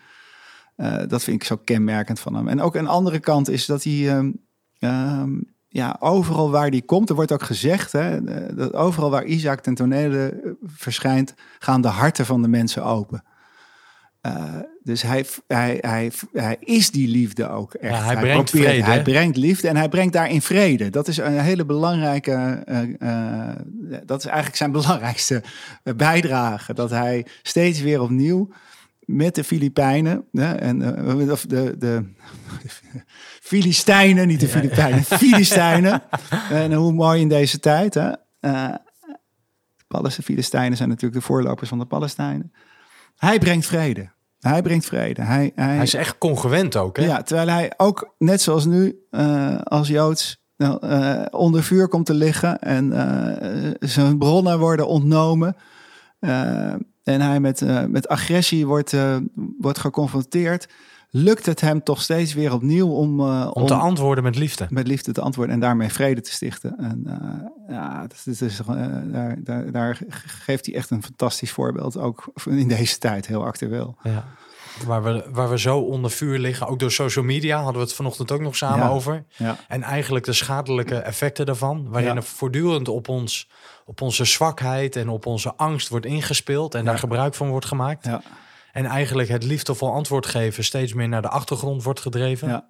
[0.83, 2.49] Eh, dat vind ik zo kenmerkend van hem.
[2.49, 4.30] En ook een andere kant is dat hij, ehm,
[4.78, 5.30] ehm,
[5.68, 9.61] ja, overal waar hij komt, er wordt ook gezegd, hè, eh, dat overal waar Isaac
[9.61, 13.24] ten tonele eh, verschijnt, gaan de harten van de mensen open.
[14.83, 17.95] Dus hij, hij, hij, hij is die liefde ook echt.
[17.95, 20.91] Ja, hij brengt probeert- vrede, Hij brengt liefde en hij brengt daarin vrede.
[20.91, 22.64] Dat is een hele belangrijke.
[24.07, 25.43] dat is eigenlijk zijn belangrijkste
[25.97, 26.74] bijdrage.
[26.74, 28.49] Dat hij steeds weer opnieuw
[29.13, 30.25] met de Filipijnen.
[30.33, 32.05] Hè, en, eh, of de, de
[33.51, 36.03] Filistijnen, niet de Filipijnen, Filistijnen.
[36.51, 37.95] en hoe mooi in deze tijd.
[37.95, 38.11] Hè?
[38.41, 38.75] Uh,
[39.89, 42.53] de Filistijnen zijn natuurlijk de voorlopers van de Palestijnen.
[43.17, 44.11] Hij brengt vrede.
[44.41, 45.23] Hij brengt vrede.
[45.23, 46.97] Hij, hij, hij is echt congruent ook.
[46.97, 47.05] Hè?
[47.05, 52.07] Ja, terwijl hij ook, net zoals nu, uh, als Joods nou, uh, onder vuur komt
[52.07, 55.57] te liggen en uh, zijn bronnen worden ontnomen.
[57.03, 58.97] En hij met, met agressie wordt,
[59.59, 60.69] wordt geconfronteerd
[61.15, 63.21] lukt het hem toch steeds weer opnieuw om...
[63.21, 64.67] Uh, om, te antwoorden met liefde.
[64.71, 66.77] Met liefde te antwoorden en daarmee vrede te stichten.
[66.79, 67.21] En
[67.69, 71.99] ja, dat is, is, daar, daar, daar, geeft hij echt een fantastisch voorbeeld.
[71.99, 73.97] Ook in deze tijd, heel actueel.
[74.03, 74.25] Ja.
[74.87, 77.95] Waar we, waar we zo onder vuur liggen, ook door social media, hadden we het
[77.95, 78.91] vanochtend ook nog samen Ja.
[78.91, 79.25] over.
[79.29, 79.57] Ja.
[79.69, 83.49] En eigenlijk de schadelijke effecten daarvan, waarin er voortdurend op, ons,
[83.85, 88.05] op onze zwakheid en op onze angst wordt ingespeeld en daar gebruik van wordt gemaakt.
[88.07, 88.22] Ja.
[88.72, 92.49] En eigenlijk het liefdevol antwoord geven steeds meer naar de achtergrond wordt gedreven.
[92.49, 92.64] Ja.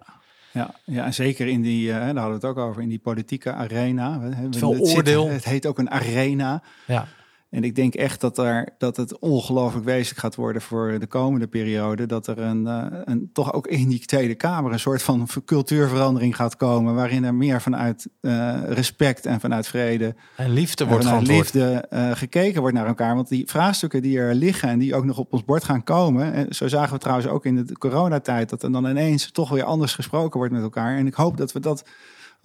[0.51, 2.99] Ja, ja, en zeker in die, eh, daar hadden we het ook over, in die
[2.99, 4.19] politieke arena.
[4.51, 5.29] Veel het zit- oordeel.
[5.29, 6.61] het heet ook een arena.
[6.87, 7.07] Ja.
[7.53, 11.47] En ik denk echt dat, er, dat het ongelooflijk wezenlijk gaat worden voor de komende
[11.47, 12.05] periode.
[12.05, 16.35] Dat er een, eh, een, toch ook in die Tweede Kamer een soort van cultuurverandering
[16.35, 16.95] gaat komen.
[16.95, 22.11] Waarin er meer vanuit eh, respect en vanuit vrede En liefde wordt vanuit liefde eh,
[22.11, 23.15] gekeken wordt naar elkaar.
[23.15, 26.33] Want die vraagstukken die er liggen en die ook nog op ons bord gaan komen.
[26.33, 29.63] En zo zagen we trouwens ook in de coronatijd dat er dan ineens toch weer
[29.63, 30.97] anders gesproken wordt met elkaar.
[30.97, 31.83] En ik hoop dat we dat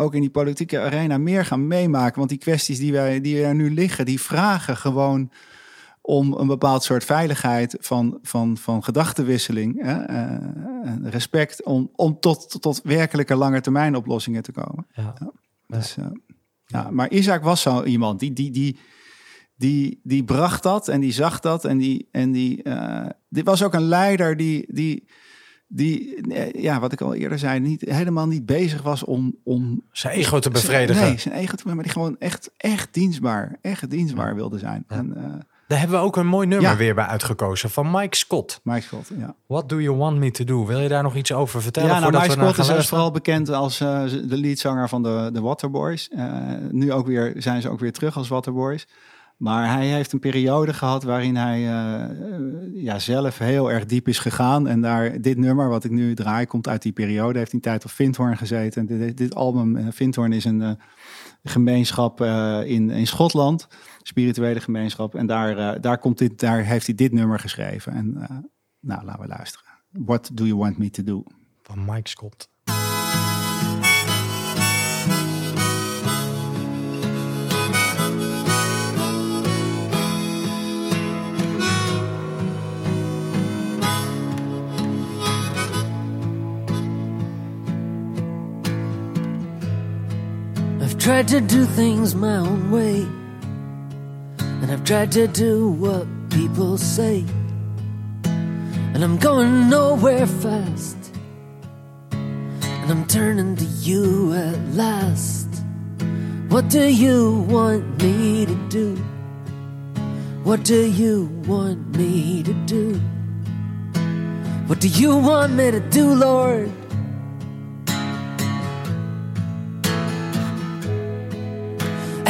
[0.01, 2.19] ook in die politieke arena meer gaan meemaken.
[2.19, 5.31] Want die kwesties die, wij, die er nu liggen, die vragen gewoon
[6.01, 9.83] om een bepaald soort veiligheid van, van, van gedachtenwisseling.
[9.83, 10.05] Hè?
[10.05, 10.23] eh,
[10.83, 14.87] en respect om, om tot, tot, tot werkelijke lange termijn oplossingen te komen.
[14.93, 15.15] Ja.
[15.67, 16.07] Dus, eh,
[16.67, 18.79] ja, maar Isaac was zo iemand die, die, die,
[19.57, 21.65] die, die bracht dat en die zag dat.
[21.65, 25.09] En die, en die, eh, dit was ook een leider die, die,
[25.69, 29.83] die eh, ja, wat ik al eerder zei, niet, helemaal niet bezig was om, om
[29.93, 31.03] Zijn ego te bevredigen.
[31.03, 34.85] Nee, zijn ego te maar die gewoon echt, echt dienstbaar, echt dienstbaar wilde zijn.
[34.89, 35.23] En, eh
[35.67, 36.77] Daar hebben we ook een mooi nummer Ja.
[36.77, 38.61] weer bij uitgekozen van Mike Scott.
[38.63, 39.35] Mike Scott, ja.
[39.47, 40.67] What do you want me to do?
[40.67, 41.91] Wil je daar nog iets over vertellen?
[41.91, 46.11] Ja, nou, Mike Scott is eh, vooral bekend als de leadzanger van de, de Waterboys.
[46.71, 48.87] Nu ook weer, zijn ze ook weer terug als Waterboys.
[49.39, 52.41] Maar hij heeft een periode gehad waarin hij eh, eh,
[52.73, 54.69] ja, zelf heel erg diep is gegaan.
[54.69, 57.39] En daar, dit nummer wat ik nu draai komt uit die periode.
[57.39, 58.89] Heeft een tijd op Vindhorn gezeten.
[58.89, 60.79] En dit, dit album, Vindhorn is een
[61.43, 62.21] gemeenschap
[62.65, 63.69] in, in Schotland.
[64.03, 65.15] Spirituele gemeenschap.
[65.15, 67.93] En daar, daar, komt dit, daar heeft hij dit nummer geschreven.
[67.93, 68.13] En
[68.81, 69.67] nou, laten we luisteren.
[69.91, 71.25] What do you want me to do?
[71.63, 72.49] Van Mike Scott.
[91.09, 93.01] Tried to do things my own way,
[94.61, 97.25] and I've tried to do what people say,
[98.25, 100.99] and I'm going nowhere fast,
[102.11, 105.49] and I'm turning to you at last.
[106.51, 108.95] What do you want me to do?
[110.45, 113.01] What do you want me to do?
[114.67, 116.71] What do you want me to do, Lord?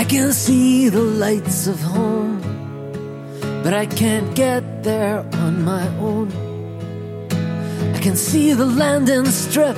[0.08, 2.40] Can see the lights of home,
[3.62, 6.32] but I can't get there on my own.
[7.94, 9.76] I can see the landing strip,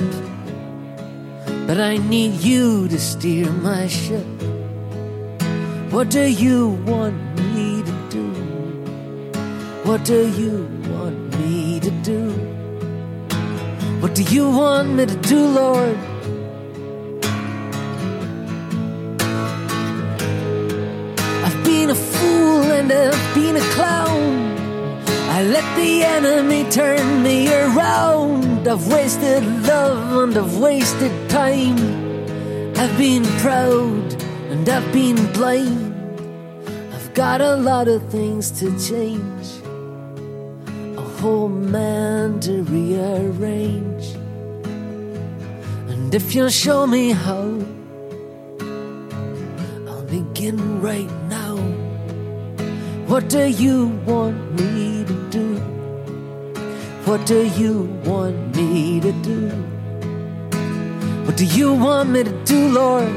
[1.67, 4.25] but I need you to steer my ship.
[5.91, 7.17] What do you want
[7.53, 8.27] me to do?
[9.83, 12.29] What do you want me to do?
[13.99, 16.10] What do you want me to do, Lord?
[22.89, 24.57] I've been a clown.
[25.29, 28.67] I let the enemy turn me around.
[28.67, 31.77] I've wasted love and I've wasted time.
[32.77, 34.13] I've been proud
[34.51, 35.93] and I've been blind.
[36.93, 39.47] I've got a lot of things to change,
[40.97, 44.05] a whole man to rearrange.
[45.91, 47.59] And if you'll show me how,
[49.87, 51.40] I'll begin right now.
[53.11, 55.55] What do you want me to do?
[57.03, 59.49] What do you want me to do?
[61.25, 63.11] What do you want me to do, Lord?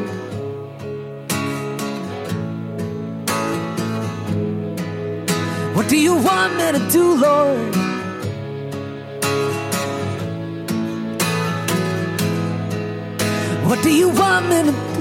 [5.77, 7.77] What do you want me to do, Lord?
[13.69, 14.94] What do you want me to do?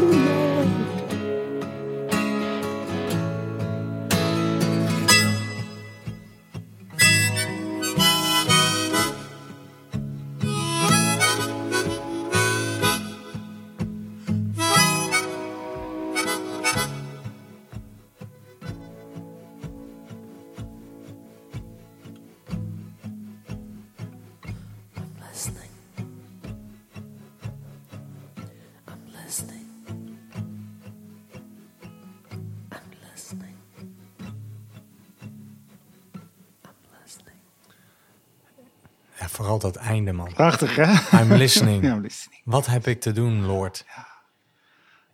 [39.63, 40.33] Dat einde, man.
[40.33, 41.19] Prachtig, hè?
[41.21, 41.83] I'm listening.
[41.89, 42.41] Ja, listening.
[42.45, 43.85] Wat heb ik te doen, Lord?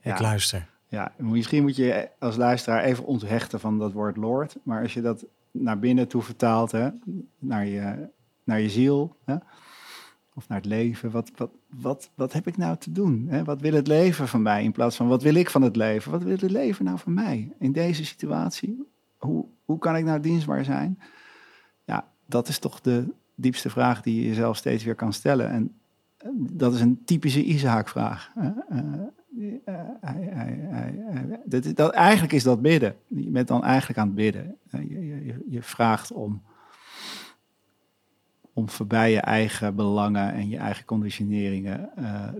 [0.01, 0.21] Ik Ja.
[0.21, 0.67] luister.
[0.87, 4.55] Ja, misschien moet je als luisteraar even onthechten van dat woord Lord.
[4.63, 6.89] Maar als je dat naar binnen toe vertaalt, hè,
[7.39, 8.09] naar, je,
[8.43, 9.35] naar je ziel, hè,
[10.33, 11.11] of naar het leven.
[11.11, 13.25] Wat, wat, wat, wat heb ik nou te doen?
[13.29, 13.43] Hè?
[13.43, 14.63] Wat wil het leven van mij?
[14.63, 16.11] In plaats van wat wil ik van het leven?
[16.11, 17.51] Wat wil het leven nou van mij?
[17.59, 18.87] In deze situatie,
[19.17, 20.99] hoe, hoe kan ik nou dienstbaar zijn?
[21.83, 25.49] Ja, dat is toch de diepste vraag die je jezelf steeds weer kan stellen.
[25.49, 25.71] En
[26.17, 28.31] eh, dat is een typische Isaac-vraag.
[28.33, 28.49] hè.
[28.69, 28.83] Eh,
[30.01, 32.95] eh, dat, eigenlijk is dat bidden.
[33.07, 34.57] Je bent dan eigenlijk aan het bidden.
[35.49, 36.41] Je, vraagt om,
[38.53, 41.89] om voorbij je eigen belangen en je eigen conditioneringen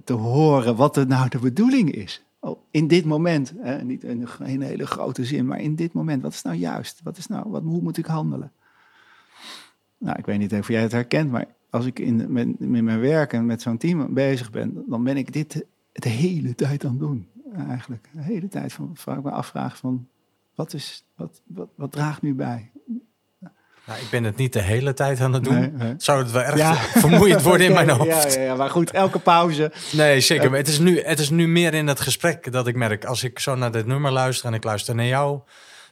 [0.03, 2.23] te horen wat er nou de bedoeling is.
[2.39, 6.21] Oh, in dit moment, hè, niet in een hele grote zin, maar in dit moment,
[6.21, 7.01] wat is nou juist?
[7.03, 8.51] Wat is nou, wat, hoe moet ik handelen?
[9.99, 12.99] Nou, ik weet niet of jij het herkent, maar als ik in, met, met mijn
[12.99, 16.91] werk en met zo'n team bezig ben, dan ben ik dit de hele tijd aan
[16.91, 17.27] het doen.
[17.67, 18.09] Eigenlijk.
[18.11, 20.07] De hele tijd van, vraag ik me afvraag van,
[20.55, 22.71] wat, is, wat, wat, wat draagt nu bij?
[23.89, 25.59] Nou, ik ben het niet de hele tijd aan het doen.
[25.59, 25.93] Nee, nee.
[25.97, 26.73] Zou het wel erg Ja.
[27.05, 28.33] vermoeiend worden in mijn hoofd?
[28.33, 29.71] Ja, ja, ja, maar goed, elke pauze.
[29.91, 30.49] Nee, zeker.
[30.49, 33.05] Maar het is, nu, het is nu meer in het gesprek dat ik merk.
[33.05, 35.39] Als ik zo naar dit nummer luister en ik luister naar jou,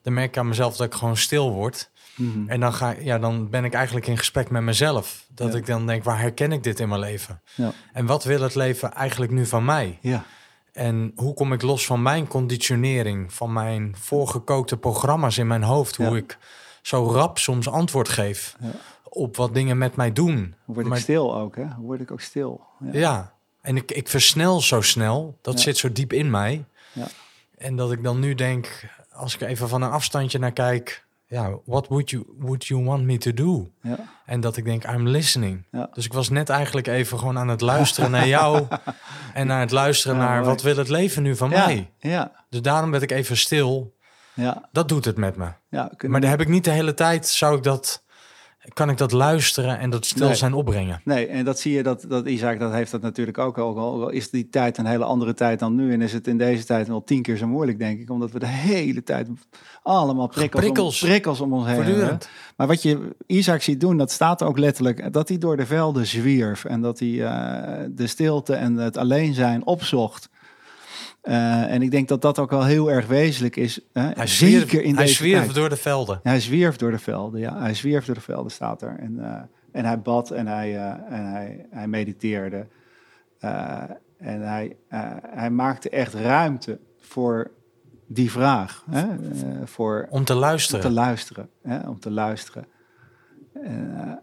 [0.01, 1.89] dan merk ik aan mezelf dat ik gewoon stil word.
[2.17, 2.49] Mhm.
[2.49, 5.25] En dan, ga, ja, dan ben ik eigenlijk in gesprek met mezelf.
[5.29, 5.57] Dat Ja.
[5.57, 7.41] ik dan denk, waar herken ik dit in mijn leven?
[7.55, 7.71] Ja.
[7.93, 9.97] En wat wil het leven eigenlijk nu van mij?
[10.01, 10.23] Ja,
[10.71, 15.95] En hoe kom ik los van mijn conditionering, van mijn voorgekookte programma's in mijn hoofd?
[15.95, 16.37] Hoe ik
[16.81, 18.55] zo rap soms antwoord geef
[19.03, 20.35] op wat dingen met mij doen.
[20.65, 21.65] hoe word ik Maar- stil ook, hè?
[21.65, 22.61] Hoe word ik ook stil?
[22.91, 23.33] Ja.
[23.61, 25.37] En ik, ik versnel zo snel.
[25.41, 26.65] Dat zit zo diep in mij.
[26.93, 27.07] Ja.
[27.57, 31.05] En dat ik dan nu denk, als ik even van een afstandje naar kijk...
[31.29, 33.71] Ja, what would you, would you want me to do?
[33.81, 33.97] Ja.
[34.25, 35.65] En dat ik denk, I'm listening.
[35.71, 35.89] Ja.
[35.93, 38.65] Dus ik was net eigenlijk even gewoon aan het luisteren naar jou.
[39.33, 40.45] En naar het luisteren Ja, naar, mooi.
[40.49, 41.91] wat wil het leven nu van mij?
[41.99, 43.95] ja, Dus daarom werd ik even stil.
[44.33, 45.47] ja, Dat doet het met me.
[45.69, 45.91] ja.
[46.07, 48.03] Maar daar heb ik niet de hele tijd, zou ik dat,
[48.73, 50.35] kan ik dat luisteren en dat stil Nee.
[50.35, 51.01] zijn opbrengen.
[51.03, 53.77] Nee, en dat zie je, dat, dat Isaac dat heeft dat natuurlijk ook al.
[53.77, 55.93] Al is die tijd een hele andere tijd dan nu.
[55.93, 58.09] En is het in deze tijd wel tien keer zo moeilijk, denk ik.
[58.09, 59.27] Omdat we de hele tijd
[59.83, 61.01] allemaal prikkels, Prikkels.
[61.01, 62.17] Om, prikkels om ons heen hebben.
[62.55, 65.13] Maar wat je Isaac ziet doen, dat staat ook letterlijk.
[65.13, 66.65] Dat hij door de velden zwierf.
[66.65, 70.29] En dat hij eh, de stilte en het alleen zijn opzocht.
[71.27, 73.79] Eh, en ik denk dat dat ook wel heel erg wezenlijk is.
[73.93, 74.01] Hè?
[74.01, 75.55] Hij Zeker zwierf, in hij deze zwierf tijd.
[75.55, 76.19] door de velden.
[76.23, 77.59] Hij zwierf door de velden, ja.
[77.59, 78.95] Hij zwierf door de velden, staat er.
[78.99, 82.67] En, eh, en hij bad en hij, eh, en hij, hij mediteerde.
[84.17, 84.75] En hij,
[85.21, 87.51] hij maakte echt ruimte voor
[88.07, 88.85] die vraag.
[88.89, 89.05] Hè?
[89.65, 90.81] Voor Om te om luisteren.
[90.81, 91.49] te luisteren.
[91.63, 91.89] Hè?
[91.89, 92.65] Om te luisteren.
[93.63, 94.19] En,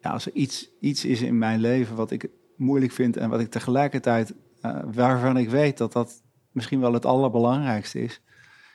[0.00, 3.16] ja, als er iets, iets is in mijn leven wat ik moeilijk vind...
[3.16, 4.34] en wat ik tegelijkertijd,
[4.92, 6.22] waarvan ik weet dat dat
[6.54, 8.20] misschien wel het allerbelangrijkste is...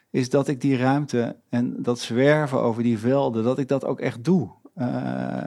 [0.10, 4.00] is dat ik die ruimte en dat zwerven over die velden, dat ik dat ook
[4.00, 4.58] echt doe.
[4.80, 5.38] Eh,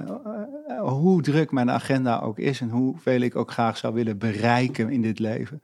[0.68, 4.91] eh, hoe druk mijn agenda ook is en hoeveel ik ook graag zou willen bereiken
[4.91, 5.62] in dit leven.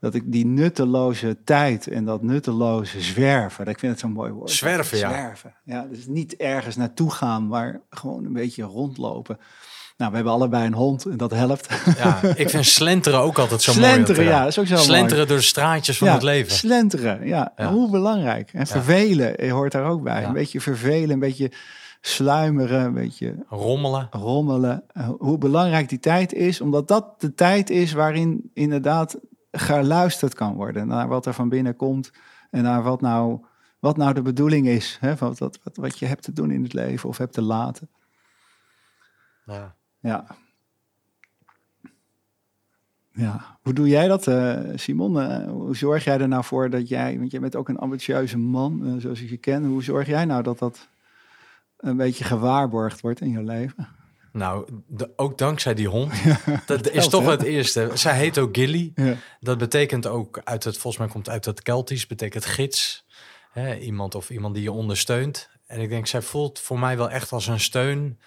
[0.00, 4.50] Dat ik die nutteloze tijd en dat nutteloze zwerven, ik vind het zo'n mooi woord.
[4.50, 5.08] Zwerven, ja.
[5.08, 5.86] Zwerven, ja.
[5.90, 9.38] Dus niet ergens naartoe gaan, maar gewoon een beetje rondlopen.
[9.96, 11.68] Nou, we hebben allebei een hond en dat helpt.
[11.96, 13.84] Ja, ik vind slenteren ook altijd zo mooi.
[13.92, 14.76] Slenteren, ja, dat is ook zo.
[14.76, 16.52] Slenteren door de straatjes van ja, het leven.
[16.52, 17.52] Slenteren, ja.
[17.56, 17.72] Ja.
[17.72, 18.50] Hoe belangrijk.
[18.52, 20.24] En vervelen eh, hoort daar ook bij.
[20.24, 21.52] Een beetje vervelen, een beetje
[22.00, 24.08] sluimeren, een beetje Rommelen.
[24.10, 24.84] rommelen.
[24.92, 29.18] Eh, Hoe belangrijk die tijd is, omdat dat de tijd is waarin inderdaad
[29.52, 32.10] geluisterd kan worden naar wat er van binnen komt
[32.50, 33.44] en naar wat nou,
[33.78, 34.98] wat nou de bedoeling is.
[35.00, 37.42] Hè, van wat, wat, wat je hebt te doen in het leven of hebt te
[37.42, 37.88] laten.
[39.46, 39.74] Ja.
[40.04, 40.26] Ja.
[43.12, 45.20] Ja, hoe doe jij dat, eh, Simon?
[45.20, 48.38] Eh, hoe zorg jij er nou voor dat jij, want jij bent ook een ambitieuze
[48.38, 49.64] man, eh, zoals ik je ken.
[49.64, 50.88] Hoe zorg jij nou dat dat
[51.76, 53.88] een beetje gewaarborgd wordt in je leven?
[54.32, 56.12] Nou, de- ook dankzij die hond.
[56.66, 57.90] Dat is toch het eerste.
[57.94, 58.92] Zij heet ook Gilly.
[58.94, 59.14] Ja.
[59.40, 63.04] Dat betekent ook uit het, volgens mij komt uit het Keltisch, betekent gids.
[63.52, 65.48] Hè, iemand of iemand die je ondersteunt.
[65.66, 68.18] En ik denk, zij voelt voor mij wel echt als een steun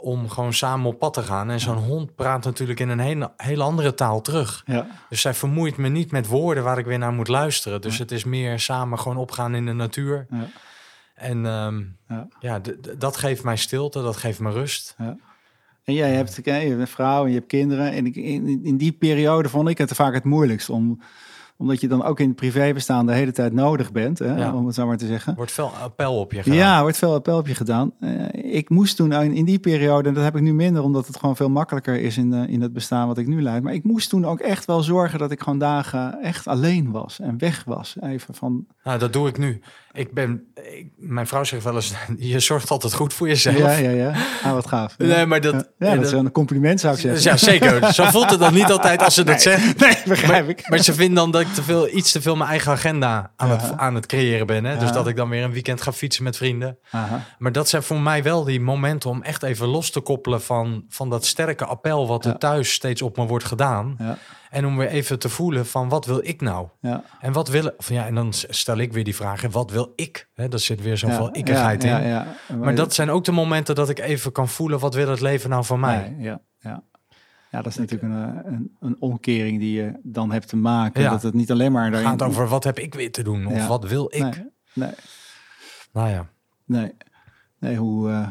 [0.00, 1.50] om gewoon samen op pad te gaan.
[1.50, 4.62] En zo'n hond praat natuurlijk in een hele, hele andere taal terug.
[4.66, 4.86] Ja.
[5.08, 7.80] Dus zij vermoeit me niet met woorden waar ik weer naar moet luisteren.
[7.80, 10.26] Dus het is meer samen gewoon opgaan in de natuur.
[10.30, 10.46] Ja.
[11.14, 11.82] En ehm,
[12.40, 12.60] Ja.
[12.98, 14.96] dat geeft mij stilte, dat geeft me rust.
[15.84, 17.92] En jij hebt, je hebt een vrouw en je hebt kinderen.
[17.92, 20.70] En ik, in, in die periode vond ik het vaak het moeilijkst.
[20.70, 21.00] Om,
[21.60, 24.18] omdat je dan ook in het privébestaan de hele tijd nodig bent.
[24.18, 24.54] Hè, Ja.
[24.54, 25.34] Om het zo maar te zeggen.
[25.34, 26.58] Wordt veel appel op je gedaan.
[26.58, 27.92] Ja, wordt veel appel op je gedaan.
[28.00, 31.06] Eh, ik moest toen in, in die periode, en dat heb ik nu minder, omdat
[31.06, 33.62] het gewoon veel makkelijker is in, eh, in het bestaan wat ik nu leid.
[33.62, 37.20] Maar ik moest toen ook echt wel zorgen dat ik gewoon dagen echt alleen was
[37.20, 37.96] en weg was.
[38.00, 38.66] Even van.
[38.84, 39.60] Nou, dat doe ik nu.
[39.92, 43.56] Ik ben, ik, mijn vrouw zegt wel eens, je zorgt altijd goed voor jezelf.
[43.56, 44.12] Ja, ja, ja.
[44.44, 44.94] Ah, wat gaaf.
[44.98, 45.06] Ja.
[45.06, 45.70] Nee, maar dat...
[45.78, 47.22] Ja, dat is een compliment zou ik zeggen.
[47.22, 47.84] ja, zeker.
[47.94, 49.78] Zo voelt het dan niet altijd als ze dat zegt.
[49.80, 50.68] Nee, begrijp ik.
[50.68, 53.50] Maar ze vinden dan dat ik te veel, iets te veel mijn eigen agenda aan,
[53.50, 54.64] het, aan het creëren ben.
[54.64, 54.76] Hè?
[54.76, 56.78] Dus dat ik dan weer een weekend ga fietsen met vrienden.
[56.90, 57.26] Aha.
[57.38, 60.84] Maar dat zijn voor mij wel die momenten om echt even los te koppelen van,
[60.88, 63.96] van dat sterke appel wat er thuis steeds op me wordt gedaan.
[63.98, 64.18] Ja,
[64.50, 66.68] En om weer even te voelen van wat wil ik nou?
[66.80, 67.04] ja.
[67.20, 69.92] En wat wil of ja, en dan stel ik weer die vraag, hè, wat wil
[69.96, 70.28] ik?
[70.34, 72.08] Hè, daar zit weer zoveel ja, ikkigheid ja, in.
[72.08, 72.56] Ja, ja.
[72.56, 75.50] Maar dat zijn ook de momenten dat ik even kan voelen, wat wil het leven
[75.50, 76.08] nou van mij?
[76.10, 76.82] Nee, ja, ja.
[77.50, 81.02] ja, dat is natuurlijk een, eh, een, een omkering die je dan hebt te maken.
[81.02, 81.10] Ja.
[81.10, 82.10] Dat het niet alleen maar Het daarin...
[82.10, 83.46] gaat over wat heb ik weer te doen?
[83.46, 83.66] Of Ja.
[83.66, 84.22] wat wil ik?
[84.22, 84.90] Nee, nee,
[85.92, 86.26] Nou ja.
[86.64, 86.92] nee.
[87.58, 88.28] nee hoe, eh,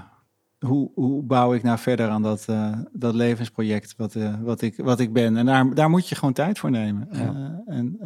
[0.60, 4.78] hoe, hoe bouw ik nou verder aan dat, eh, dat levensproject wat, eh, wat, ik,
[4.78, 5.38] wat ik ben?
[5.38, 7.07] En daar, daar moet je gewoon tijd voor nemen.
[7.12, 7.20] Ja.
[7.68, 7.99] Eh, en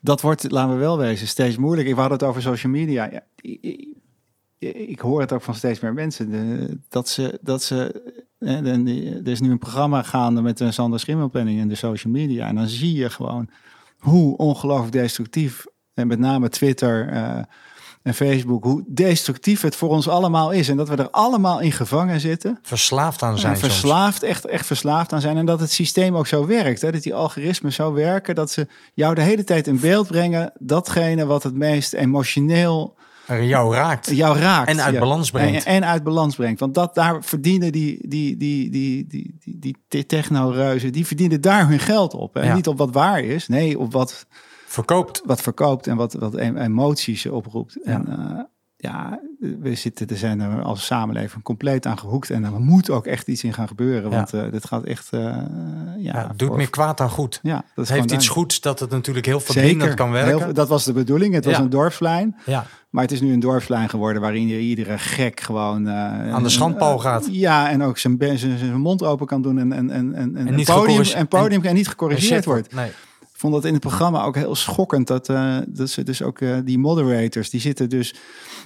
[0.00, 1.94] dat wordt, laten we wel wezen, steeds moeilijker.
[1.94, 3.10] We hadden het over social media.
[3.12, 3.94] Ja, ik, ik-
[4.58, 6.30] ik hoor het ook van steeds meer mensen.
[6.30, 8.02] De, dat ze, dat ze
[8.38, 12.46] en er is nu een programma gaande met een Sander Schimmelpenning en de social media.
[12.48, 13.48] En dan zie je gewoon
[13.98, 17.08] hoe ongelooflijk destructief, en met name Twitter
[18.06, 20.68] en Facebook, hoe destructief het voor ons allemaal is.
[20.68, 22.58] En dat we er allemaal in gevangen zitten.
[22.62, 23.72] Verslaafd aan zijn soms.
[23.72, 25.36] verslaafd, echt, echt verslaafd aan zijn.
[25.36, 26.80] En dat het systeem ook zo werkt.
[26.80, 26.92] Hè?
[26.92, 28.34] Dat die algoritmes zo werken.
[28.34, 30.52] Dat ze jou de hele tijd in beeld brengen.
[30.58, 32.96] Datgene wat het meest emotioneel
[33.26, 34.10] jou raakt.
[34.10, 34.68] jou raakt.
[34.68, 35.00] En uit ja.
[35.00, 35.64] balans brengt.
[35.64, 36.60] En, en uit balans brengt.
[36.60, 41.40] Want dat, daar verdienen die, die, die, die, die, die, die, die techno-reuzen, die verdienen
[41.40, 42.36] daar hun geld op.
[42.36, 42.54] En Ja.
[42.54, 43.48] niet op wat waar is.
[43.48, 44.26] Nee, op wat,
[44.66, 45.22] Verkoopt.
[45.24, 47.78] wat verkoopt en wat, wat em- emoties oproept.
[47.84, 47.92] Ja.
[47.92, 48.40] En eh,
[48.78, 49.20] ja,
[49.60, 52.30] we zitten, er zijn er als samenleving compleet aan gehoekt.
[52.30, 54.10] En er moet ook echt iets in gaan gebeuren.
[54.10, 54.16] Ja.
[54.16, 55.08] Want eh dit gaat echt...
[55.10, 55.36] eh,
[55.98, 57.40] ja, doet voor- meer kwaad dan goed.
[57.42, 60.54] Ja, dat is Het heeft iets goeds dat het natuurlijk heel verbindend kan Heel- werken.
[60.54, 61.34] dat was de bedoeling.
[61.34, 62.36] Het was een dorpsplein.
[62.46, 65.88] Ja, Maar het is nu een dorpslijn geworden waarin je iedere gek gewoon...
[65.90, 67.28] Aan de schandpaal gaat.
[67.30, 70.54] Ja, en ook zijn, zijn, zijn mond open kan doen en, en, en, en, en,
[70.54, 72.74] niet podium, en podium en niet gecorrigeerd wordt.
[72.74, 72.90] Nee.
[73.36, 75.06] Vond dat in het programma ook heel schokkend.
[75.06, 78.14] Dat, eh, dat ze dus ook eh, die moderators, die zitten dus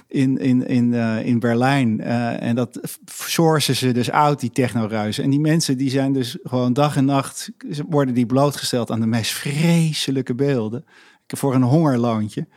[0.07, 2.01] in, in, in, eh, in Berlijn.
[2.01, 5.23] en dat sourcen ze dus uit, die technoruizen.
[5.23, 7.51] En die mensen die zijn dus gewoon dag en nacht...
[7.89, 10.85] worden die blootgesteld aan de meest vreselijke beelden.
[11.27, 12.47] Voor een hongerloontje.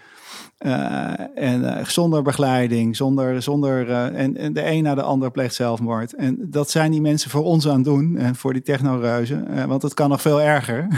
[0.64, 5.30] Eh, en eh, zonder begeleiding, zonder, zonder eh, en, en de een na de ander
[5.30, 6.14] pleegt zelfmoord.
[6.14, 9.82] En dat zijn die mensen voor ons aan het doen en voor die technoreuzen, want
[9.82, 10.88] het kan nog veel erger.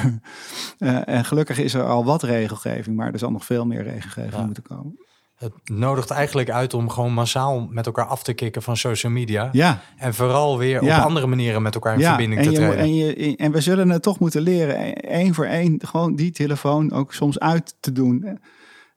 [1.04, 4.44] En gelukkig is er al wat regelgeving, maar er zal nog veel meer regelgeving Ja.
[4.44, 4.98] moeten komen.
[5.36, 9.48] Het nodigt eigenlijk uit om gewoon massaal met elkaar af te kicken van social media.
[9.52, 10.98] Ja, En vooral weer Ja.
[10.98, 12.08] op andere manieren met elkaar in ja.
[12.08, 12.76] verbinding en, te treden.
[12.78, 16.30] en, je, en we zullen het toch moeten leren, e- één voor één, gewoon die
[16.30, 18.38] telefoon ook soms uit te doen.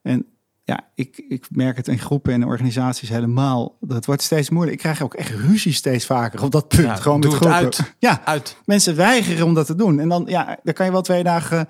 [0.01, 0.25] En
[0.69, 3.77] ja, ik, ik merk het in groepen en organisaties helemaal.
[3.79, 4.85] Dat wordt steeds moeilijker.
[4.85, 6.81] Ik krijg ook echt ruzie steeds vaker op dat punt.
[6.83, 7.57] Ja, gewoon met het groepen.
[7.57, 7.93] uit.
[7.97, 8.55] Ja, Uit.
[8.65, 9.99] mensen weigeren om dat te doen.
[9.99, 11.67] En dan, ja, dan kan je wel twee dagen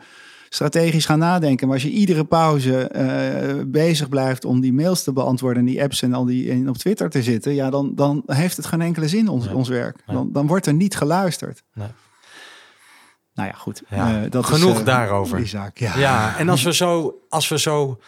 [0.50, 1.68] strategisch gaan nadenken.
[1.68, 5.60] Maar als je iedere pauze eh, bezig blijft om die mails te beantwoorden...
[5.60, 7.54] en die apps en al die en op Twitter te zitten...
[7.54, 9.56] ja, dan, dan heeft het geen enkele zin, ons, Nee.
[9.56, 9.98] ons werk.
[10.06, 11.64] Dan, dan wordt er niet geluisterd.
[11.74, 11.88] Nee.
[13.34, 13.82] Nou ja, goed.
[13.90, 15.38] Ja, Eh, dat genoeg is, eh, daarover.
[15.38, 15.98] Die zaak, ja.
[15.98, 18.00] Ja, en als we zo, als we zo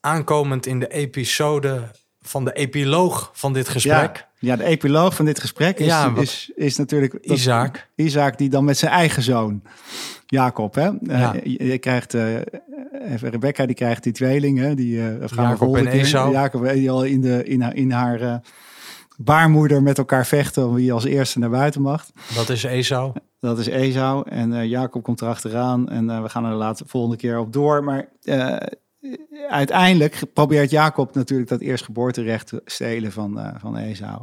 [0.00, 1.80] aankomend in de episode
[2.22, 6.12] van de epiloog van dit gesprek, Ja, ja, de epiloog van dit gesprek is, Ja,
[6.16, 7.12] is, is natuurlijk...
[7.12, 9.62] dat- Isaac, Isaac die dan met zijn eigen zoon,
[10.26, 10.86] Jacob, hè?
[10.88, 11.34] Eh, Ja.
[11.42, 12.34] je, je krijgt, eh,
[13.12, 16.32] even Rebecca die krijgt die tweelingen, die we Jacob en Esau.
[16.32, 18.40] Jacob die al in, de, in haar, in haar
[19.16, 22.06] baarmoeder met elkaar vechten om wie als eerste naar buiten mag.
[22.34, 23.12] dat is Esau.
[23.40, 27.38] Dat is Esau en Jacob komt erachteraan en we gaan er de laatste volgende keer
[27.38, 27.84] op door.
[27.84, 28.08] Maar
[29.50, 34.22] uiteindelijk probeert Jacob natuurlijk dat eerstgeboorterecht te stelen van, eh, van Esau.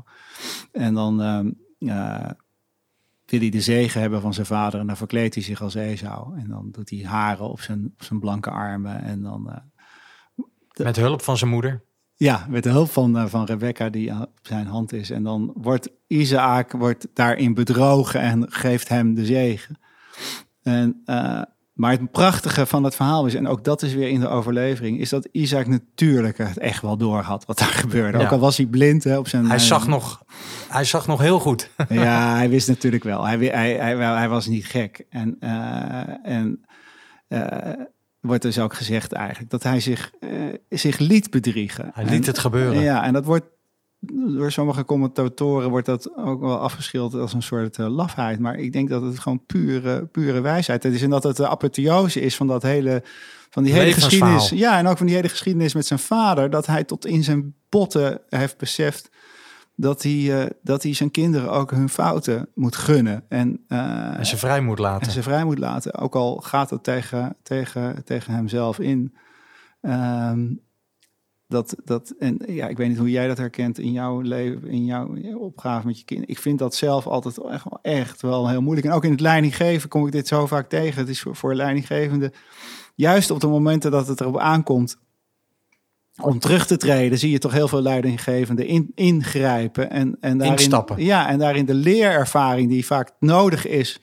[0.71, 2.29] En dan, ehm, eh,
[3.25, 6.37] wil hij de zegen hebben van zijn vader en dan verkleedt hij zich als Esau.
[6.39, 9.49] En dan doet hij haren op zijn, op zijn blanke armen en dan...
[9.49, 9.57] eh,
[10.85, 11.83] Met hulp van zijn moeder.
[12.15, 15.09] ja, met de hulp van, van Rebecca die op zijn hand is.
[15.09, 19.79] En dan wordt Isaac wordt daarin bedrogen en geeft hem de zegen.
[20.61, 21.01] En,
[21.77, 24.99] maar het prachtige van het verhaal is, en ook dat is weer in de overlevering,
[24.99, 28.17] is dat Isaac natuurlijk het echt wel door had wat daar gebeurde.
[28.17, 28.23] Ja.
[28.23, 29.45] Ook al was hij blind hè, op zijn...
[29.45, 30.23] Hij eh, zag nog,
[30.67, 31.69] hij zag nog heel goed.
[31.89, 33.25] ja, hij wist natuurlijk wel.
[33.25, 35.05] Hij, hij, hij, was niet gek.
[35.09, 36.65] En, eh, en
[37.27, 37.73] eh,
[38.19, 40.11] wordt dus ook gezegd eigenlijk dat hij zich,
[40.69, 41.91] zich liet bedriegen.
[41.93, 42.81] Hij liet En- het gebeuren.
[42.81, 43.45] Ja, en dat wordt
[43.99, 48.39] door sommige commentatoren wordt dat ook wel afgeschilderd als een soort eh, lafheid.
[48.39, 51.01] Maar ik denk dat het gewoon pure, pure wijsheid is.
[51.01, 53.03] En dat het de apotheose is van dat hele,
[53.49, 54.49] van die hele geschiedenis.
[54.49, 56.49] Ja, en ook van die hele geschiedenis met zijn vader.
[56.49, 59.09] Dat hij tot in zijn botten heeft beseft
[59.75, 63.23] dat hij, eh, dat hij zijn kinderen ook hun fouten moet gunnen.
[63.29, 65.07] En, eh, En ze vrij moet laten.
[65.07, 65.93] en ze vrij moet laten.
[65.93, 69.15] Ook al gaat het tegen, tegen, tegen hemzelf in.
[69.81, 70.45] Ehm,
[71.47, 74.85] dat, dat, en ja, ik weet niet hoe jij dat herkent in jouw leven, in
[74.85, 76.33] jouw opgave met je kinderen.
[76.33, 78.87] Ik vind dat zelf altijd echt wel, echt wel heel moeilijk.
[78.87, 80.99] En ook in het leidinggeven kom ik dit zo vaak tegen.
[80.99, 82.31] Het is voor, voor leidinggevende,
[82.95, 84.97] juist op de momenten dat het erop aankomt
[86.21, 89.89] om terug te treden, zie je toch heel veel leidinggevenden in, ingrijpen.
[89.89, 91.03] En, en daarin, Instappen.
[91.03, 94.01] Ja, en daarin de leerervaring die vaak nodig is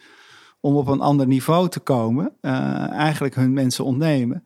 [0.60, 4.44] om op een ander niveau te komen, eh, eigenlijk hun mensen ontnemen.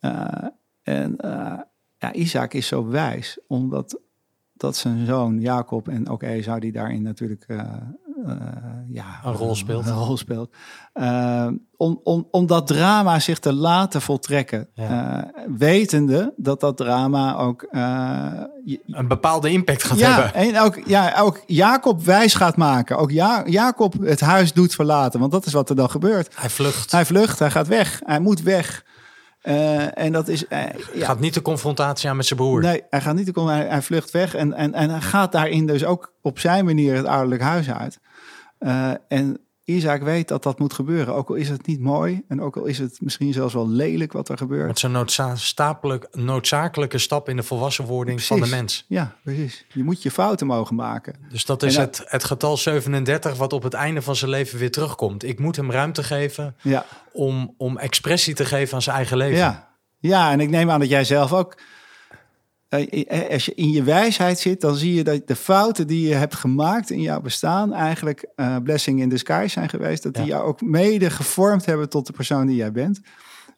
[0.00, 0.44] Eh,
[0.82, 1.58] en eh,
[1.98, 4.00] ja, Isaac is zo wijs, omdat
[4.54, 8.36] dat zijn zoon Jacob en ook Esau, die daarin natuurlijk eh, eh,
[8.88, 9.86] ja, Een rol speelt.
[9.86, 10.54] Een rol speelt.
[10.92, 14.68] Eh, om, om, om dat drama zich te laten voltrekken.
[14.74, 15.24] Ja.
[15.34, 18.26] Eh, wetende dat dat drama ook eh,
[18.64, 20.34] je- Een bepaalde impact gaat ja, hebben.
[20.34, 22.96] en ook, ja, ook Jacob wijs gaat maken.
[22.98, 25.20] Ook ja, Jacob het huis doet verlaten.
[25.20, 26.34] Want dat is wat er dan gebeurt.
[26.36, 26.90] Hij vlucht.
[26.92, 28.00] Hij vlucht, hij gaat weg.
[28.04, 28.84] Hij moet weg.
[29.48, 30.44] Eh, en dat is...
[30.48, 32.60] ja, Gaat niet de confrontatie aan met zijn broer.
[32.60, 33.54] Nee, hij gaat niet komen.
[33.54, 34.34] Hij, hij vlucht weg.
[34.34, 37.98] En, en, en hij gaat daarin dus ook op zijn manier het ouderlijk huis uit.
[38.58, 39.38] Eh, en
[39.68, 41.14] Isaac weet dat dat moet gebeuren.
[41.14, 42.22] Ook al is het niet mooi.
[42.28, 44.66] En ook al is het misschien zelfs wel lelijk wat er gebeurt.
[44.66, 48.84] Met zo'n noodza- stapelijk- noodzakelijke stap in de volwassenwording van de mens.
[48.88, 49.64] Ja, precies.
[49.72, 51.14] Je moet je fouten mogen maken.
[51.30, 54.70] Dus dat is het, het getal 37 wat op het einde van zijn leven weer
[54.70, 55.24] terugkomt.
[55.24, 56.84] Ik moet hem ruimte geven Ja.
[57.12, 59.36] om, om expressie te geven aan zijn eigen leven.
[59.38, 59.68] Ja.
[59.98, 61.58] ja, en ik neem aan dat jij zelf ook...
[62.68, 66.14] eh, als je in je wijsheid zit, dan zie je dat de fouten die je
[66.14, 70.02] hebt gemaakt in jouw bestaan eigenlijk eh, blessing in disguise zijn geweest.
[70.02, 70.28] Dat die Ja.
[70.28, 73.00] jou ook mede gevormd hebben tot de persoon die jij bent.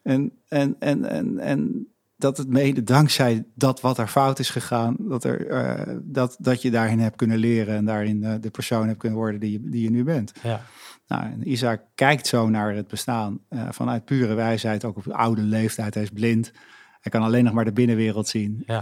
[0.02, 1.88] En, en, en, en, en
[2.20, 6.62] dat het mede dankzij dat wat er fout is gegaan, dat, er, eh, dat, dat
[6.62, 9.70] je daarin hebt kunnen leren en daarin eh, de persoon hebt kunnen worden die je,
[9.70, 10.32] die je nu bent.
[10.42, 10.62] Ja.
[11.06, 15.14] Nou, en Isaac kijkt zo naar het bestaan eh, vanuit pure wijsheid, ook op de
[15.14, 15.94] oude leeftijd.
[15.94, 16.52] Hij is blind.
[17.00, 18.62] Hij kan alleen nog maar de binnenwereld zien.
[18.66, 18.80] Ja.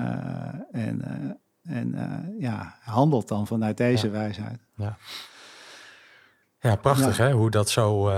[0.73, 4.13] Eh, en eh, en eh, ja, handelt dan vanuit deze Ja.
[4.13, 4.59] wijsheid.
[6.61, 7.25] Ja, prachtig Ja.
[7.25, 8.13] hè, hoe dat zo,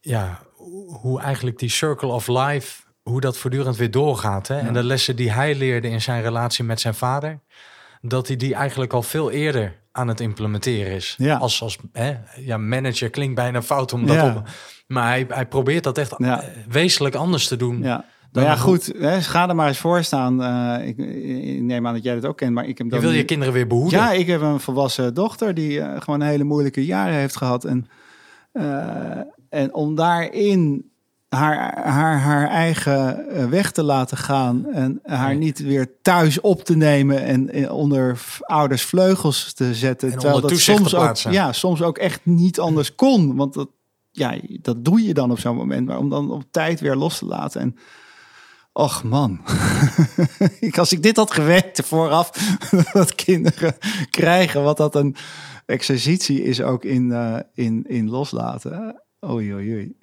[0.00, 4.48] ja, hoe- eigenlijk die circle of life, hoe dat voortdurend weer doorgaat.
[4.48, 4.58] Hè?
[4.58, 7.40] En de lessen die hij leerde in zijn relatie met zijn vader,
[8.00, 11.14] dat hij die eigenlijk al veel eerder aan het implementeren is.
[11.18, 11.36] Ja.
[11.36, 14.34] Als, als hè, ja, manager klinkt bijna fout om dat Ja.
[14.36, 14.48] op,
[14.86, 16.44] maar hij, hij probeert dat echt Ja.
[16.68, 17.82] wezenlijk anders te doen.
[18.32, 18.92] Dan Nou ja, goed.
[18.98, 20.42] Hè, ga er maar eens voor staan.
[20.42, 20.98] Eh, ik,
[21.54, 23.00] ik neem aan dat jij dat ook kent, maar ik heb Je dan...
[23.00, 23.98] wil je kinderen weer behoeden.
[23.98, 27.64] Ja, ik heb een volwassen dochter die eh, gewoon een hele moeilijke jaren heeft gehad.
[27.64, 27.86] En,
[28.52, 29.18] eh,
[29.48, 30.90] en om daarin
[31.28, 35.38] haar, haar, haar eigen weg te laten gaan en haar Nee.
[35.38, 40.12] niet weer thuis op te nemen en onder ouders vleugels te zetten.
[40.12, 43.36] En onder toezicht te soms ook, ja, soms ook echt niet anders kon.
[43.36, 43.68] Want dat,
[44.10, 45.86] ja, dat doe je dan op zo'n moment.
[45.86, 47.60] Maar om dan op tijd weer los te laten.
[47.60, 47.76] En
[48.72, 49.40] Och man,
[50.70, 52.30] als ik dit had geweten vooraf,
[52.92, 53.74] dat kinderen
[54.10, 55.16] krijgen, wat dat een
[55.66, 59.02] exercitie is ook in, eh, in, in loslaten.
[59.26, 59.96] Oei, oei, oei.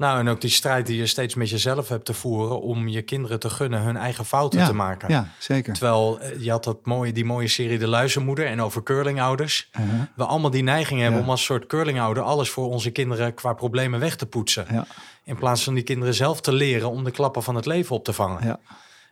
[0.00, 3.02] Nou, en ook die strijd die je steeds met jezelf hebt te voeren om je
[3.02, 5.08] kinderen te gunnen hun eigen fouten Ja, te maken.
[5.10, 5.72] Ja, zeker.
[5.72, 9.68] Terwijl eh, je had dat mooie, die mooie serie De Luizenmoeder en over curlingouders.
[9.80, 10.00] Uh-huh.
[10.16, 11.24] We allemaal die neiging hebben Ja.
[11.24, 14.66] om als soort curlingouder alles voor onze kinderen qua problemen weg te poetsen.
[14.70, 14.86] Ja,
[15.24, 18.04] In plaats van die kinderen zelf te leren om de klappen van het leven op
[18.04, 18.46] te vangen.
[18.46, 18.58] ja,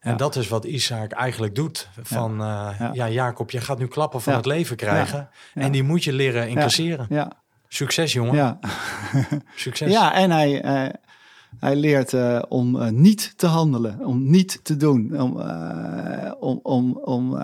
[0.01, 0.16] En ja.
[0.16, 1.89] dat is wat Isaac eigenlijk doet.
[2.03, 2.91] Van ja, Ja.
[2.93, 5.28] ja Jacob, je gaat nu klappen van het leven krijgen.
[5.55, 7.07] En die moet je leren incasseren.
[7.09, 7.32] ja,
[7.68, 8.58] Succes jongen, ja.
[9.54, 9.92] succes.
[9.92, 10.94] ja en hij, eh,
[11.58, 15.40] hij leert eh, om eh, niet te handelen, om niet te doen, om,
[16.40, 17.38] om, om, om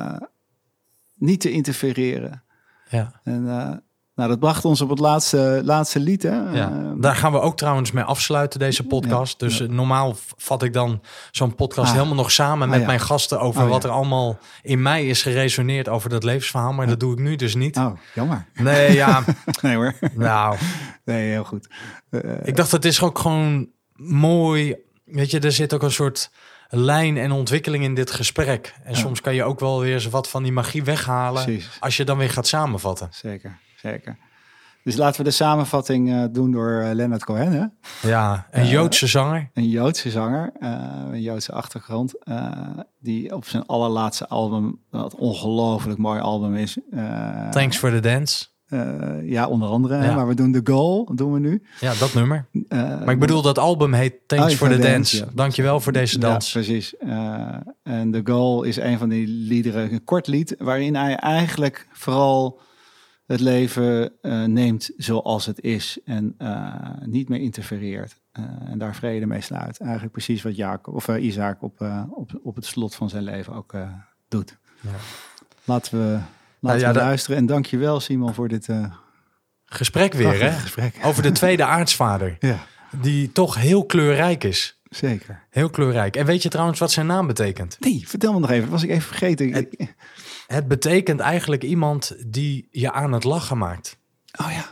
[1.15, 2.43] niet te interfereren.
[2.89, 3.21] Ja.
[3.25, 3.83] En
[4.15, 6.23] nou, dat bracht ons op het laatste, laatste lied.
[6.23, 6.51] Hè?
[6.51, 9.39] Ja, Eh, daar gaan we ook trouwens mee afsluiten, deze podcast.
[9.39, 11.01] dus eh, normaal vat ik dan
[11.31, 11.95] zo'n podcast Ah.
[11.95, 12.87] helemaal nog samen met Ah, ja.
[12.87, 16.73] mijn gasten over Oh, wat er allemaal in mij is geresoneerd over dat levensverhaal.
[16.73, 17.77] Maar dat doe ik nu dus niet.
[17.77, 18.47] Oh, jammer.
[18.55, 19.25] Nee, ja,
[19.63, 19.95] Nee hoor.
[20.15, 20.57] nou,
[21.05, 21.69] Nee, heel goed.
[22.11, 24.77] Eh, ik dacht het is ook gewoon mooi.
[25.05, 26.31] Weet je, er zit ook een soort
[26.69, 28.75] lijn en ontwikkeling in dit gesprek.
[28.85, 31.45] En soms kan je ook wel weer eens wat van die magie weghalen.
[31.45, 31.69] Precies.
[31.81, 33.09] Als je dan weer gaat samenvatten.
[33.11, 33.59] zeker,
[33.91, 34.17] zeker.
[34.85, 37.65] Dus laten we de samenvatting eh, doen door eh, Leonard Cohen, hè?
[38.09, 39.51] Ja, een Joodse zanger.
[39.55, 40.71] een Joodse zanger, eh,
[41.13, 42.51] een Joodse achtergrond, eh,
[43.01, 46.77] die op zijn allerlaatste album, wat ongelooflijk mooi album is.
[46.91, 48.45] eh, Thanks for the dance.
[48.69, 49.95] eh, ja, onder andere.
[49.95, 51.63] hè, maar we doen The Goal, doen we nu.
[51.81, 52.47] Ja, dat nummer.
[52.69, 54.91] Eh, Maar ik bedoel, dat album heet Thanks Oh, for the Dance.
[54.93, 55.27] Dance, ja.
[55.35, 56.53] Dankjewel voor deze dans.
[56.53, 56.97] Ja, precies.
[56.97, 61.87] Eh, en The Goal is een van die liederen, een kort lied, waarin hij eigenlijk
[61.93, 62.61] vooral
[63.27, 68.21] het leven eh, neemt zoals het is en eh, niet meer interfereert.
[68.33, 69.81] Eh, en daar vrede mee sluit.
[69.81, 73.75] Eigenlijk precies wat Jacob, of, Isaac op, op, op het slot van zijn leven ook
[74.29, 74.57] doet.
[74.81, 74.91] Ja.
[75.65, 76.19] Laten we,
[76.61, 77.37] laten ja, we luisteren.
[77.37, 78.69] En dankjewel Simon voor dit
[79.65, 80.53] Gesprek weer, hè?
[80.53, 80.99] gesprek.
[81.05, 82.37] Over de tweede aartsvader.
[82.41, 82.59] Ja,
[83.01, 84.81] Die toch heel kleurrijk is.
[84.95, 85.47] Zeker.
[85.51, 86.17] Heel kleurrijk.
[86.17, 87.77] En weet je trouwens wat zijn naam betekent?
[87.81, 88.63] Nee, vertel me nog even.
[88.63, 89.69] Dat was ik even vergeten.
[90.47, 93.99] Het betekent eigenlijk iemand die je aan het lachen maakt.
[94.41, 94.65] Oh ja.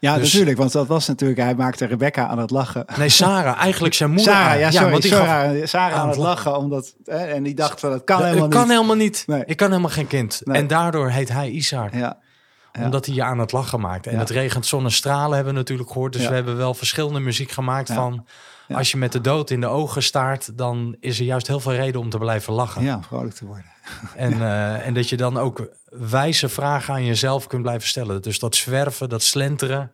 [0.00, 0.58] Ja, Dus- natuurlijk.
[0.58, 1.40] Want dat was natuurlijk...
[1.40, 2.84] Hij maakte Rebecca aan het lachen.
[2.96, 3.60] Nee, Sarah.
[3.60, 4.32] Eigenlijk zijn moeder.
[4.32, 4.90] Sarah, ja, sorry.
[4.90, 6.56] want die Sarah, Sarah aan aan het lachen.
[6.56, 8.70] Omdat, hè, en die dacht van, dat kan helemaal ik kan niet.
[8.70, 9.24] helemaal niet.
[9.26, 9.42] Nee.
[9.44, 10.40] Ik kan helemaal geen kind.
[10.44, 10.56] Nee.
[10.56, 11.92] En daardoor heet hij Isaac.
[11.92, 12.18] Ja,
[12.72, 12.84] ja.
[12.84, 14.06] Omdat hij je aan het lachen maakt.
[14.06, 16.12] En het regent zonnestralen hebben we natuurlijk gehoord.
[16.12, 18.26] Dus we hebben wel verschillende muziek gemaakt van...
[18.68, 18.76] Ja.
[18.76, 20.58] Als je met de dood in de ogen staart...
[20.58, 22.82] dan is er juist heel veel reden om te blijven lachen.
[22.82, 23.64] ja, vrolijk te worden.
[24.16, 28.22] En, eh, en dat je dan ook wijze vragen aan jezelf kunt blijven stellen.
[28.22, 29.92] Dus dat zwerven, dat slenteren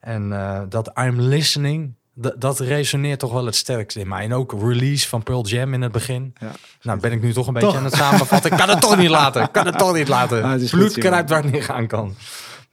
[0.00, 1.94] en eh, dat I'm listening...
[2.36, 4.24] Dat resoneert toch wel het sterkst in mij.
[4.24, 6.34] En ook release van Pearl Jam in het begin.
[6.40, 6.50] Ja.
[6.82, 7.76] Nou, ben ik nu toch een beetje Toch.
[7.76, 8.50] aan het samenvatten.
[8.50, 9.42] Ik kan het toch niet laten.
[9.42, 10.42] Ik kan het toch niet laten.
[10.44, 12.14] Ah, goed, Bloed kruipt waar het niet gaan kan.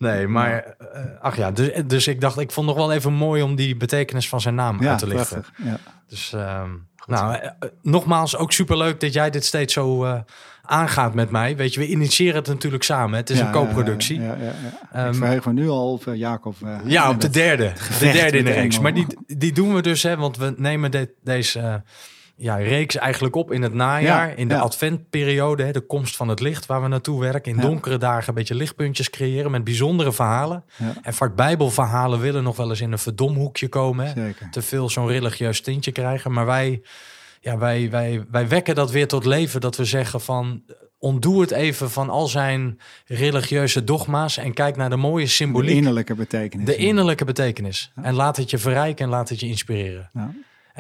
[0.02, 3.42] Nee, maar eh, ach ja, dus, dus ik dacht, ik vond nog wel even mooi
[3.42, 5.42] om die betekenis van zijn naam Ja, uit te lichten.
[5.42, 5.66] prachtig.
[5.66, 5.78] Ja.
[6.08, 6.70] Dus ehm,
[7.06, 10.20] nou, eh, eh, nogmaals, ook superleuk dat jij dit steeds zo eh,
[10.64, 11.56] aangaat met mij.
[11.56, 13.18] Weet je, we initiëren het natuurlijk samen.
[13.18, 14.20] Het is Ja, een co-productie.
[14.22, 14.52] Ja, Ja, ja, ja,
[14.92, 14.98] ja.
[15.00, 16.56] Ehm, ik verheug me nu al op eh, Jacob.
[16.86, 17.72] eh, op de derde.
[18.00, 18.80] De derde in de reeks.
[18.80, 19.06] Maar die,
[19.38, 21.74] die doen we dus, hè, want we nemen dit, deze eh,
[22.42, 24.30] ja, reeks eigenlijk op in het najaar.
[24.30, 24.60] Ja, in de ja.
[24.60, 27.52] adventperiode, hè, de komst van het licht waar we naartoe werken.
[27.52, 27.64] In Ja.
[27.64, 30.64] donkere dagen een beetje lichtpuntjes creëren met bijzondere verhalen.
[31.02, 34.06] En vaak bijbelverhalen willen nog wel eens in een verdomhoekje komen.
[34.06, 34.12] Hè.
[34.26, 34.48] Zeker.
[34.52, 36.32] te veel zo'n religieus tintje krijgen.
[36.32, 36.82] Maar wij,
[37.42, 39.62] ja, wij, wij, wij wekken dat weer tot leven.
[39.62, 40.64] Dat we zeggen van
[41.00, 44.38] ontdoe het even van al zijn religieuze dogma's.
[44.38, 45.76] En kijk naar de mooie De symboliek.
[45.76, 46.66] innerlijke betekenis.
[46.66, 47.92] De innerlijke betekenis.
[48.02, 50.10] En laat het je verrijken en laat het je inspireren.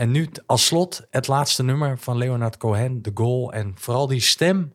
[0.01, 3.53] En nu als slot het laatste nummer van Leonard Cohen, The Goal.
[3.53, 4.73] En vooral die stem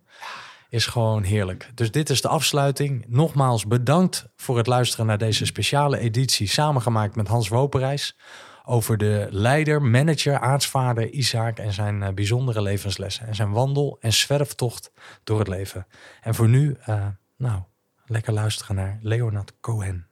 [0.69, 1.71] is gewoon heerlijk.
[1.75, 3.05] Dus dit is de afsluiting.
[3.09, 6.49] Nogmaals bedankt voor het luisteren naar deze speciale editie...
[6.49, 8.17] samengemaakt met Hans Woperijs...
[8.65, 11.59] over de leider, manager, aartsvader Isaac...
[11.59, 13.27] en zijn eh, bijzondere levenslessen.
[13.27, 14.93] En zijn wandel en zwerftocht
[15.25, 15.87] door het leven.
[16.21, 17.07] En voor nu, eh,
[17.37, 17.63] nou,
[18.05, 20.07] lekker luisteren naar Leonard Cohen.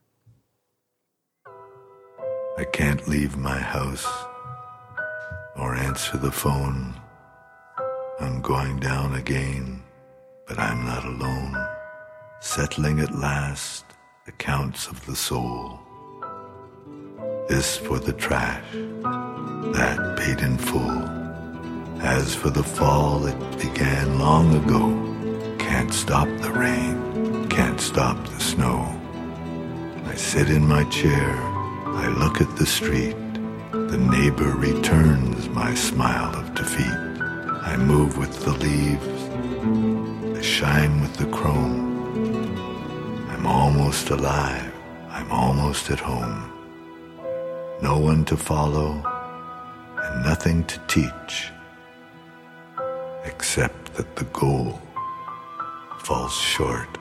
[2.61, 4.33] I can't leave my house
[5.57, 6.95] or answer the phone.
[8.21, 9.83] I'm going down again,
[10.47, 11.57] but I'm not alone.
[12.41, 13.85] Settling at last
[14.27, 15.79] accounts of the soul.
[17.49, 21.03] This for the trash, that paid in full.
[22.01, 25.57] As for the fall, it began long ago.
[25.59, 28.81] Can't stop the rain, can't stop the snow.
[30.07, 31.37] I sit in my chair,
[31.87, 33.17] I look at the street.
[33.95, 36.99] The neighbor returns my smile of defeat.
[37.63, 39.23] I move with the leaves,
[40.37, 41.95] I shine with the chrome.
[43.31, 44.75] I'm almost alive,
[45.11, 46.51] I'm almost at home.
[47.83, 49.01] No one to follow,
[50.03, 51.53] and nothing to teach,
[53.25, 54.83] except that the goal
[56.01, 56.99] falls short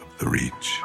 [0.00, 0.80] of the reach.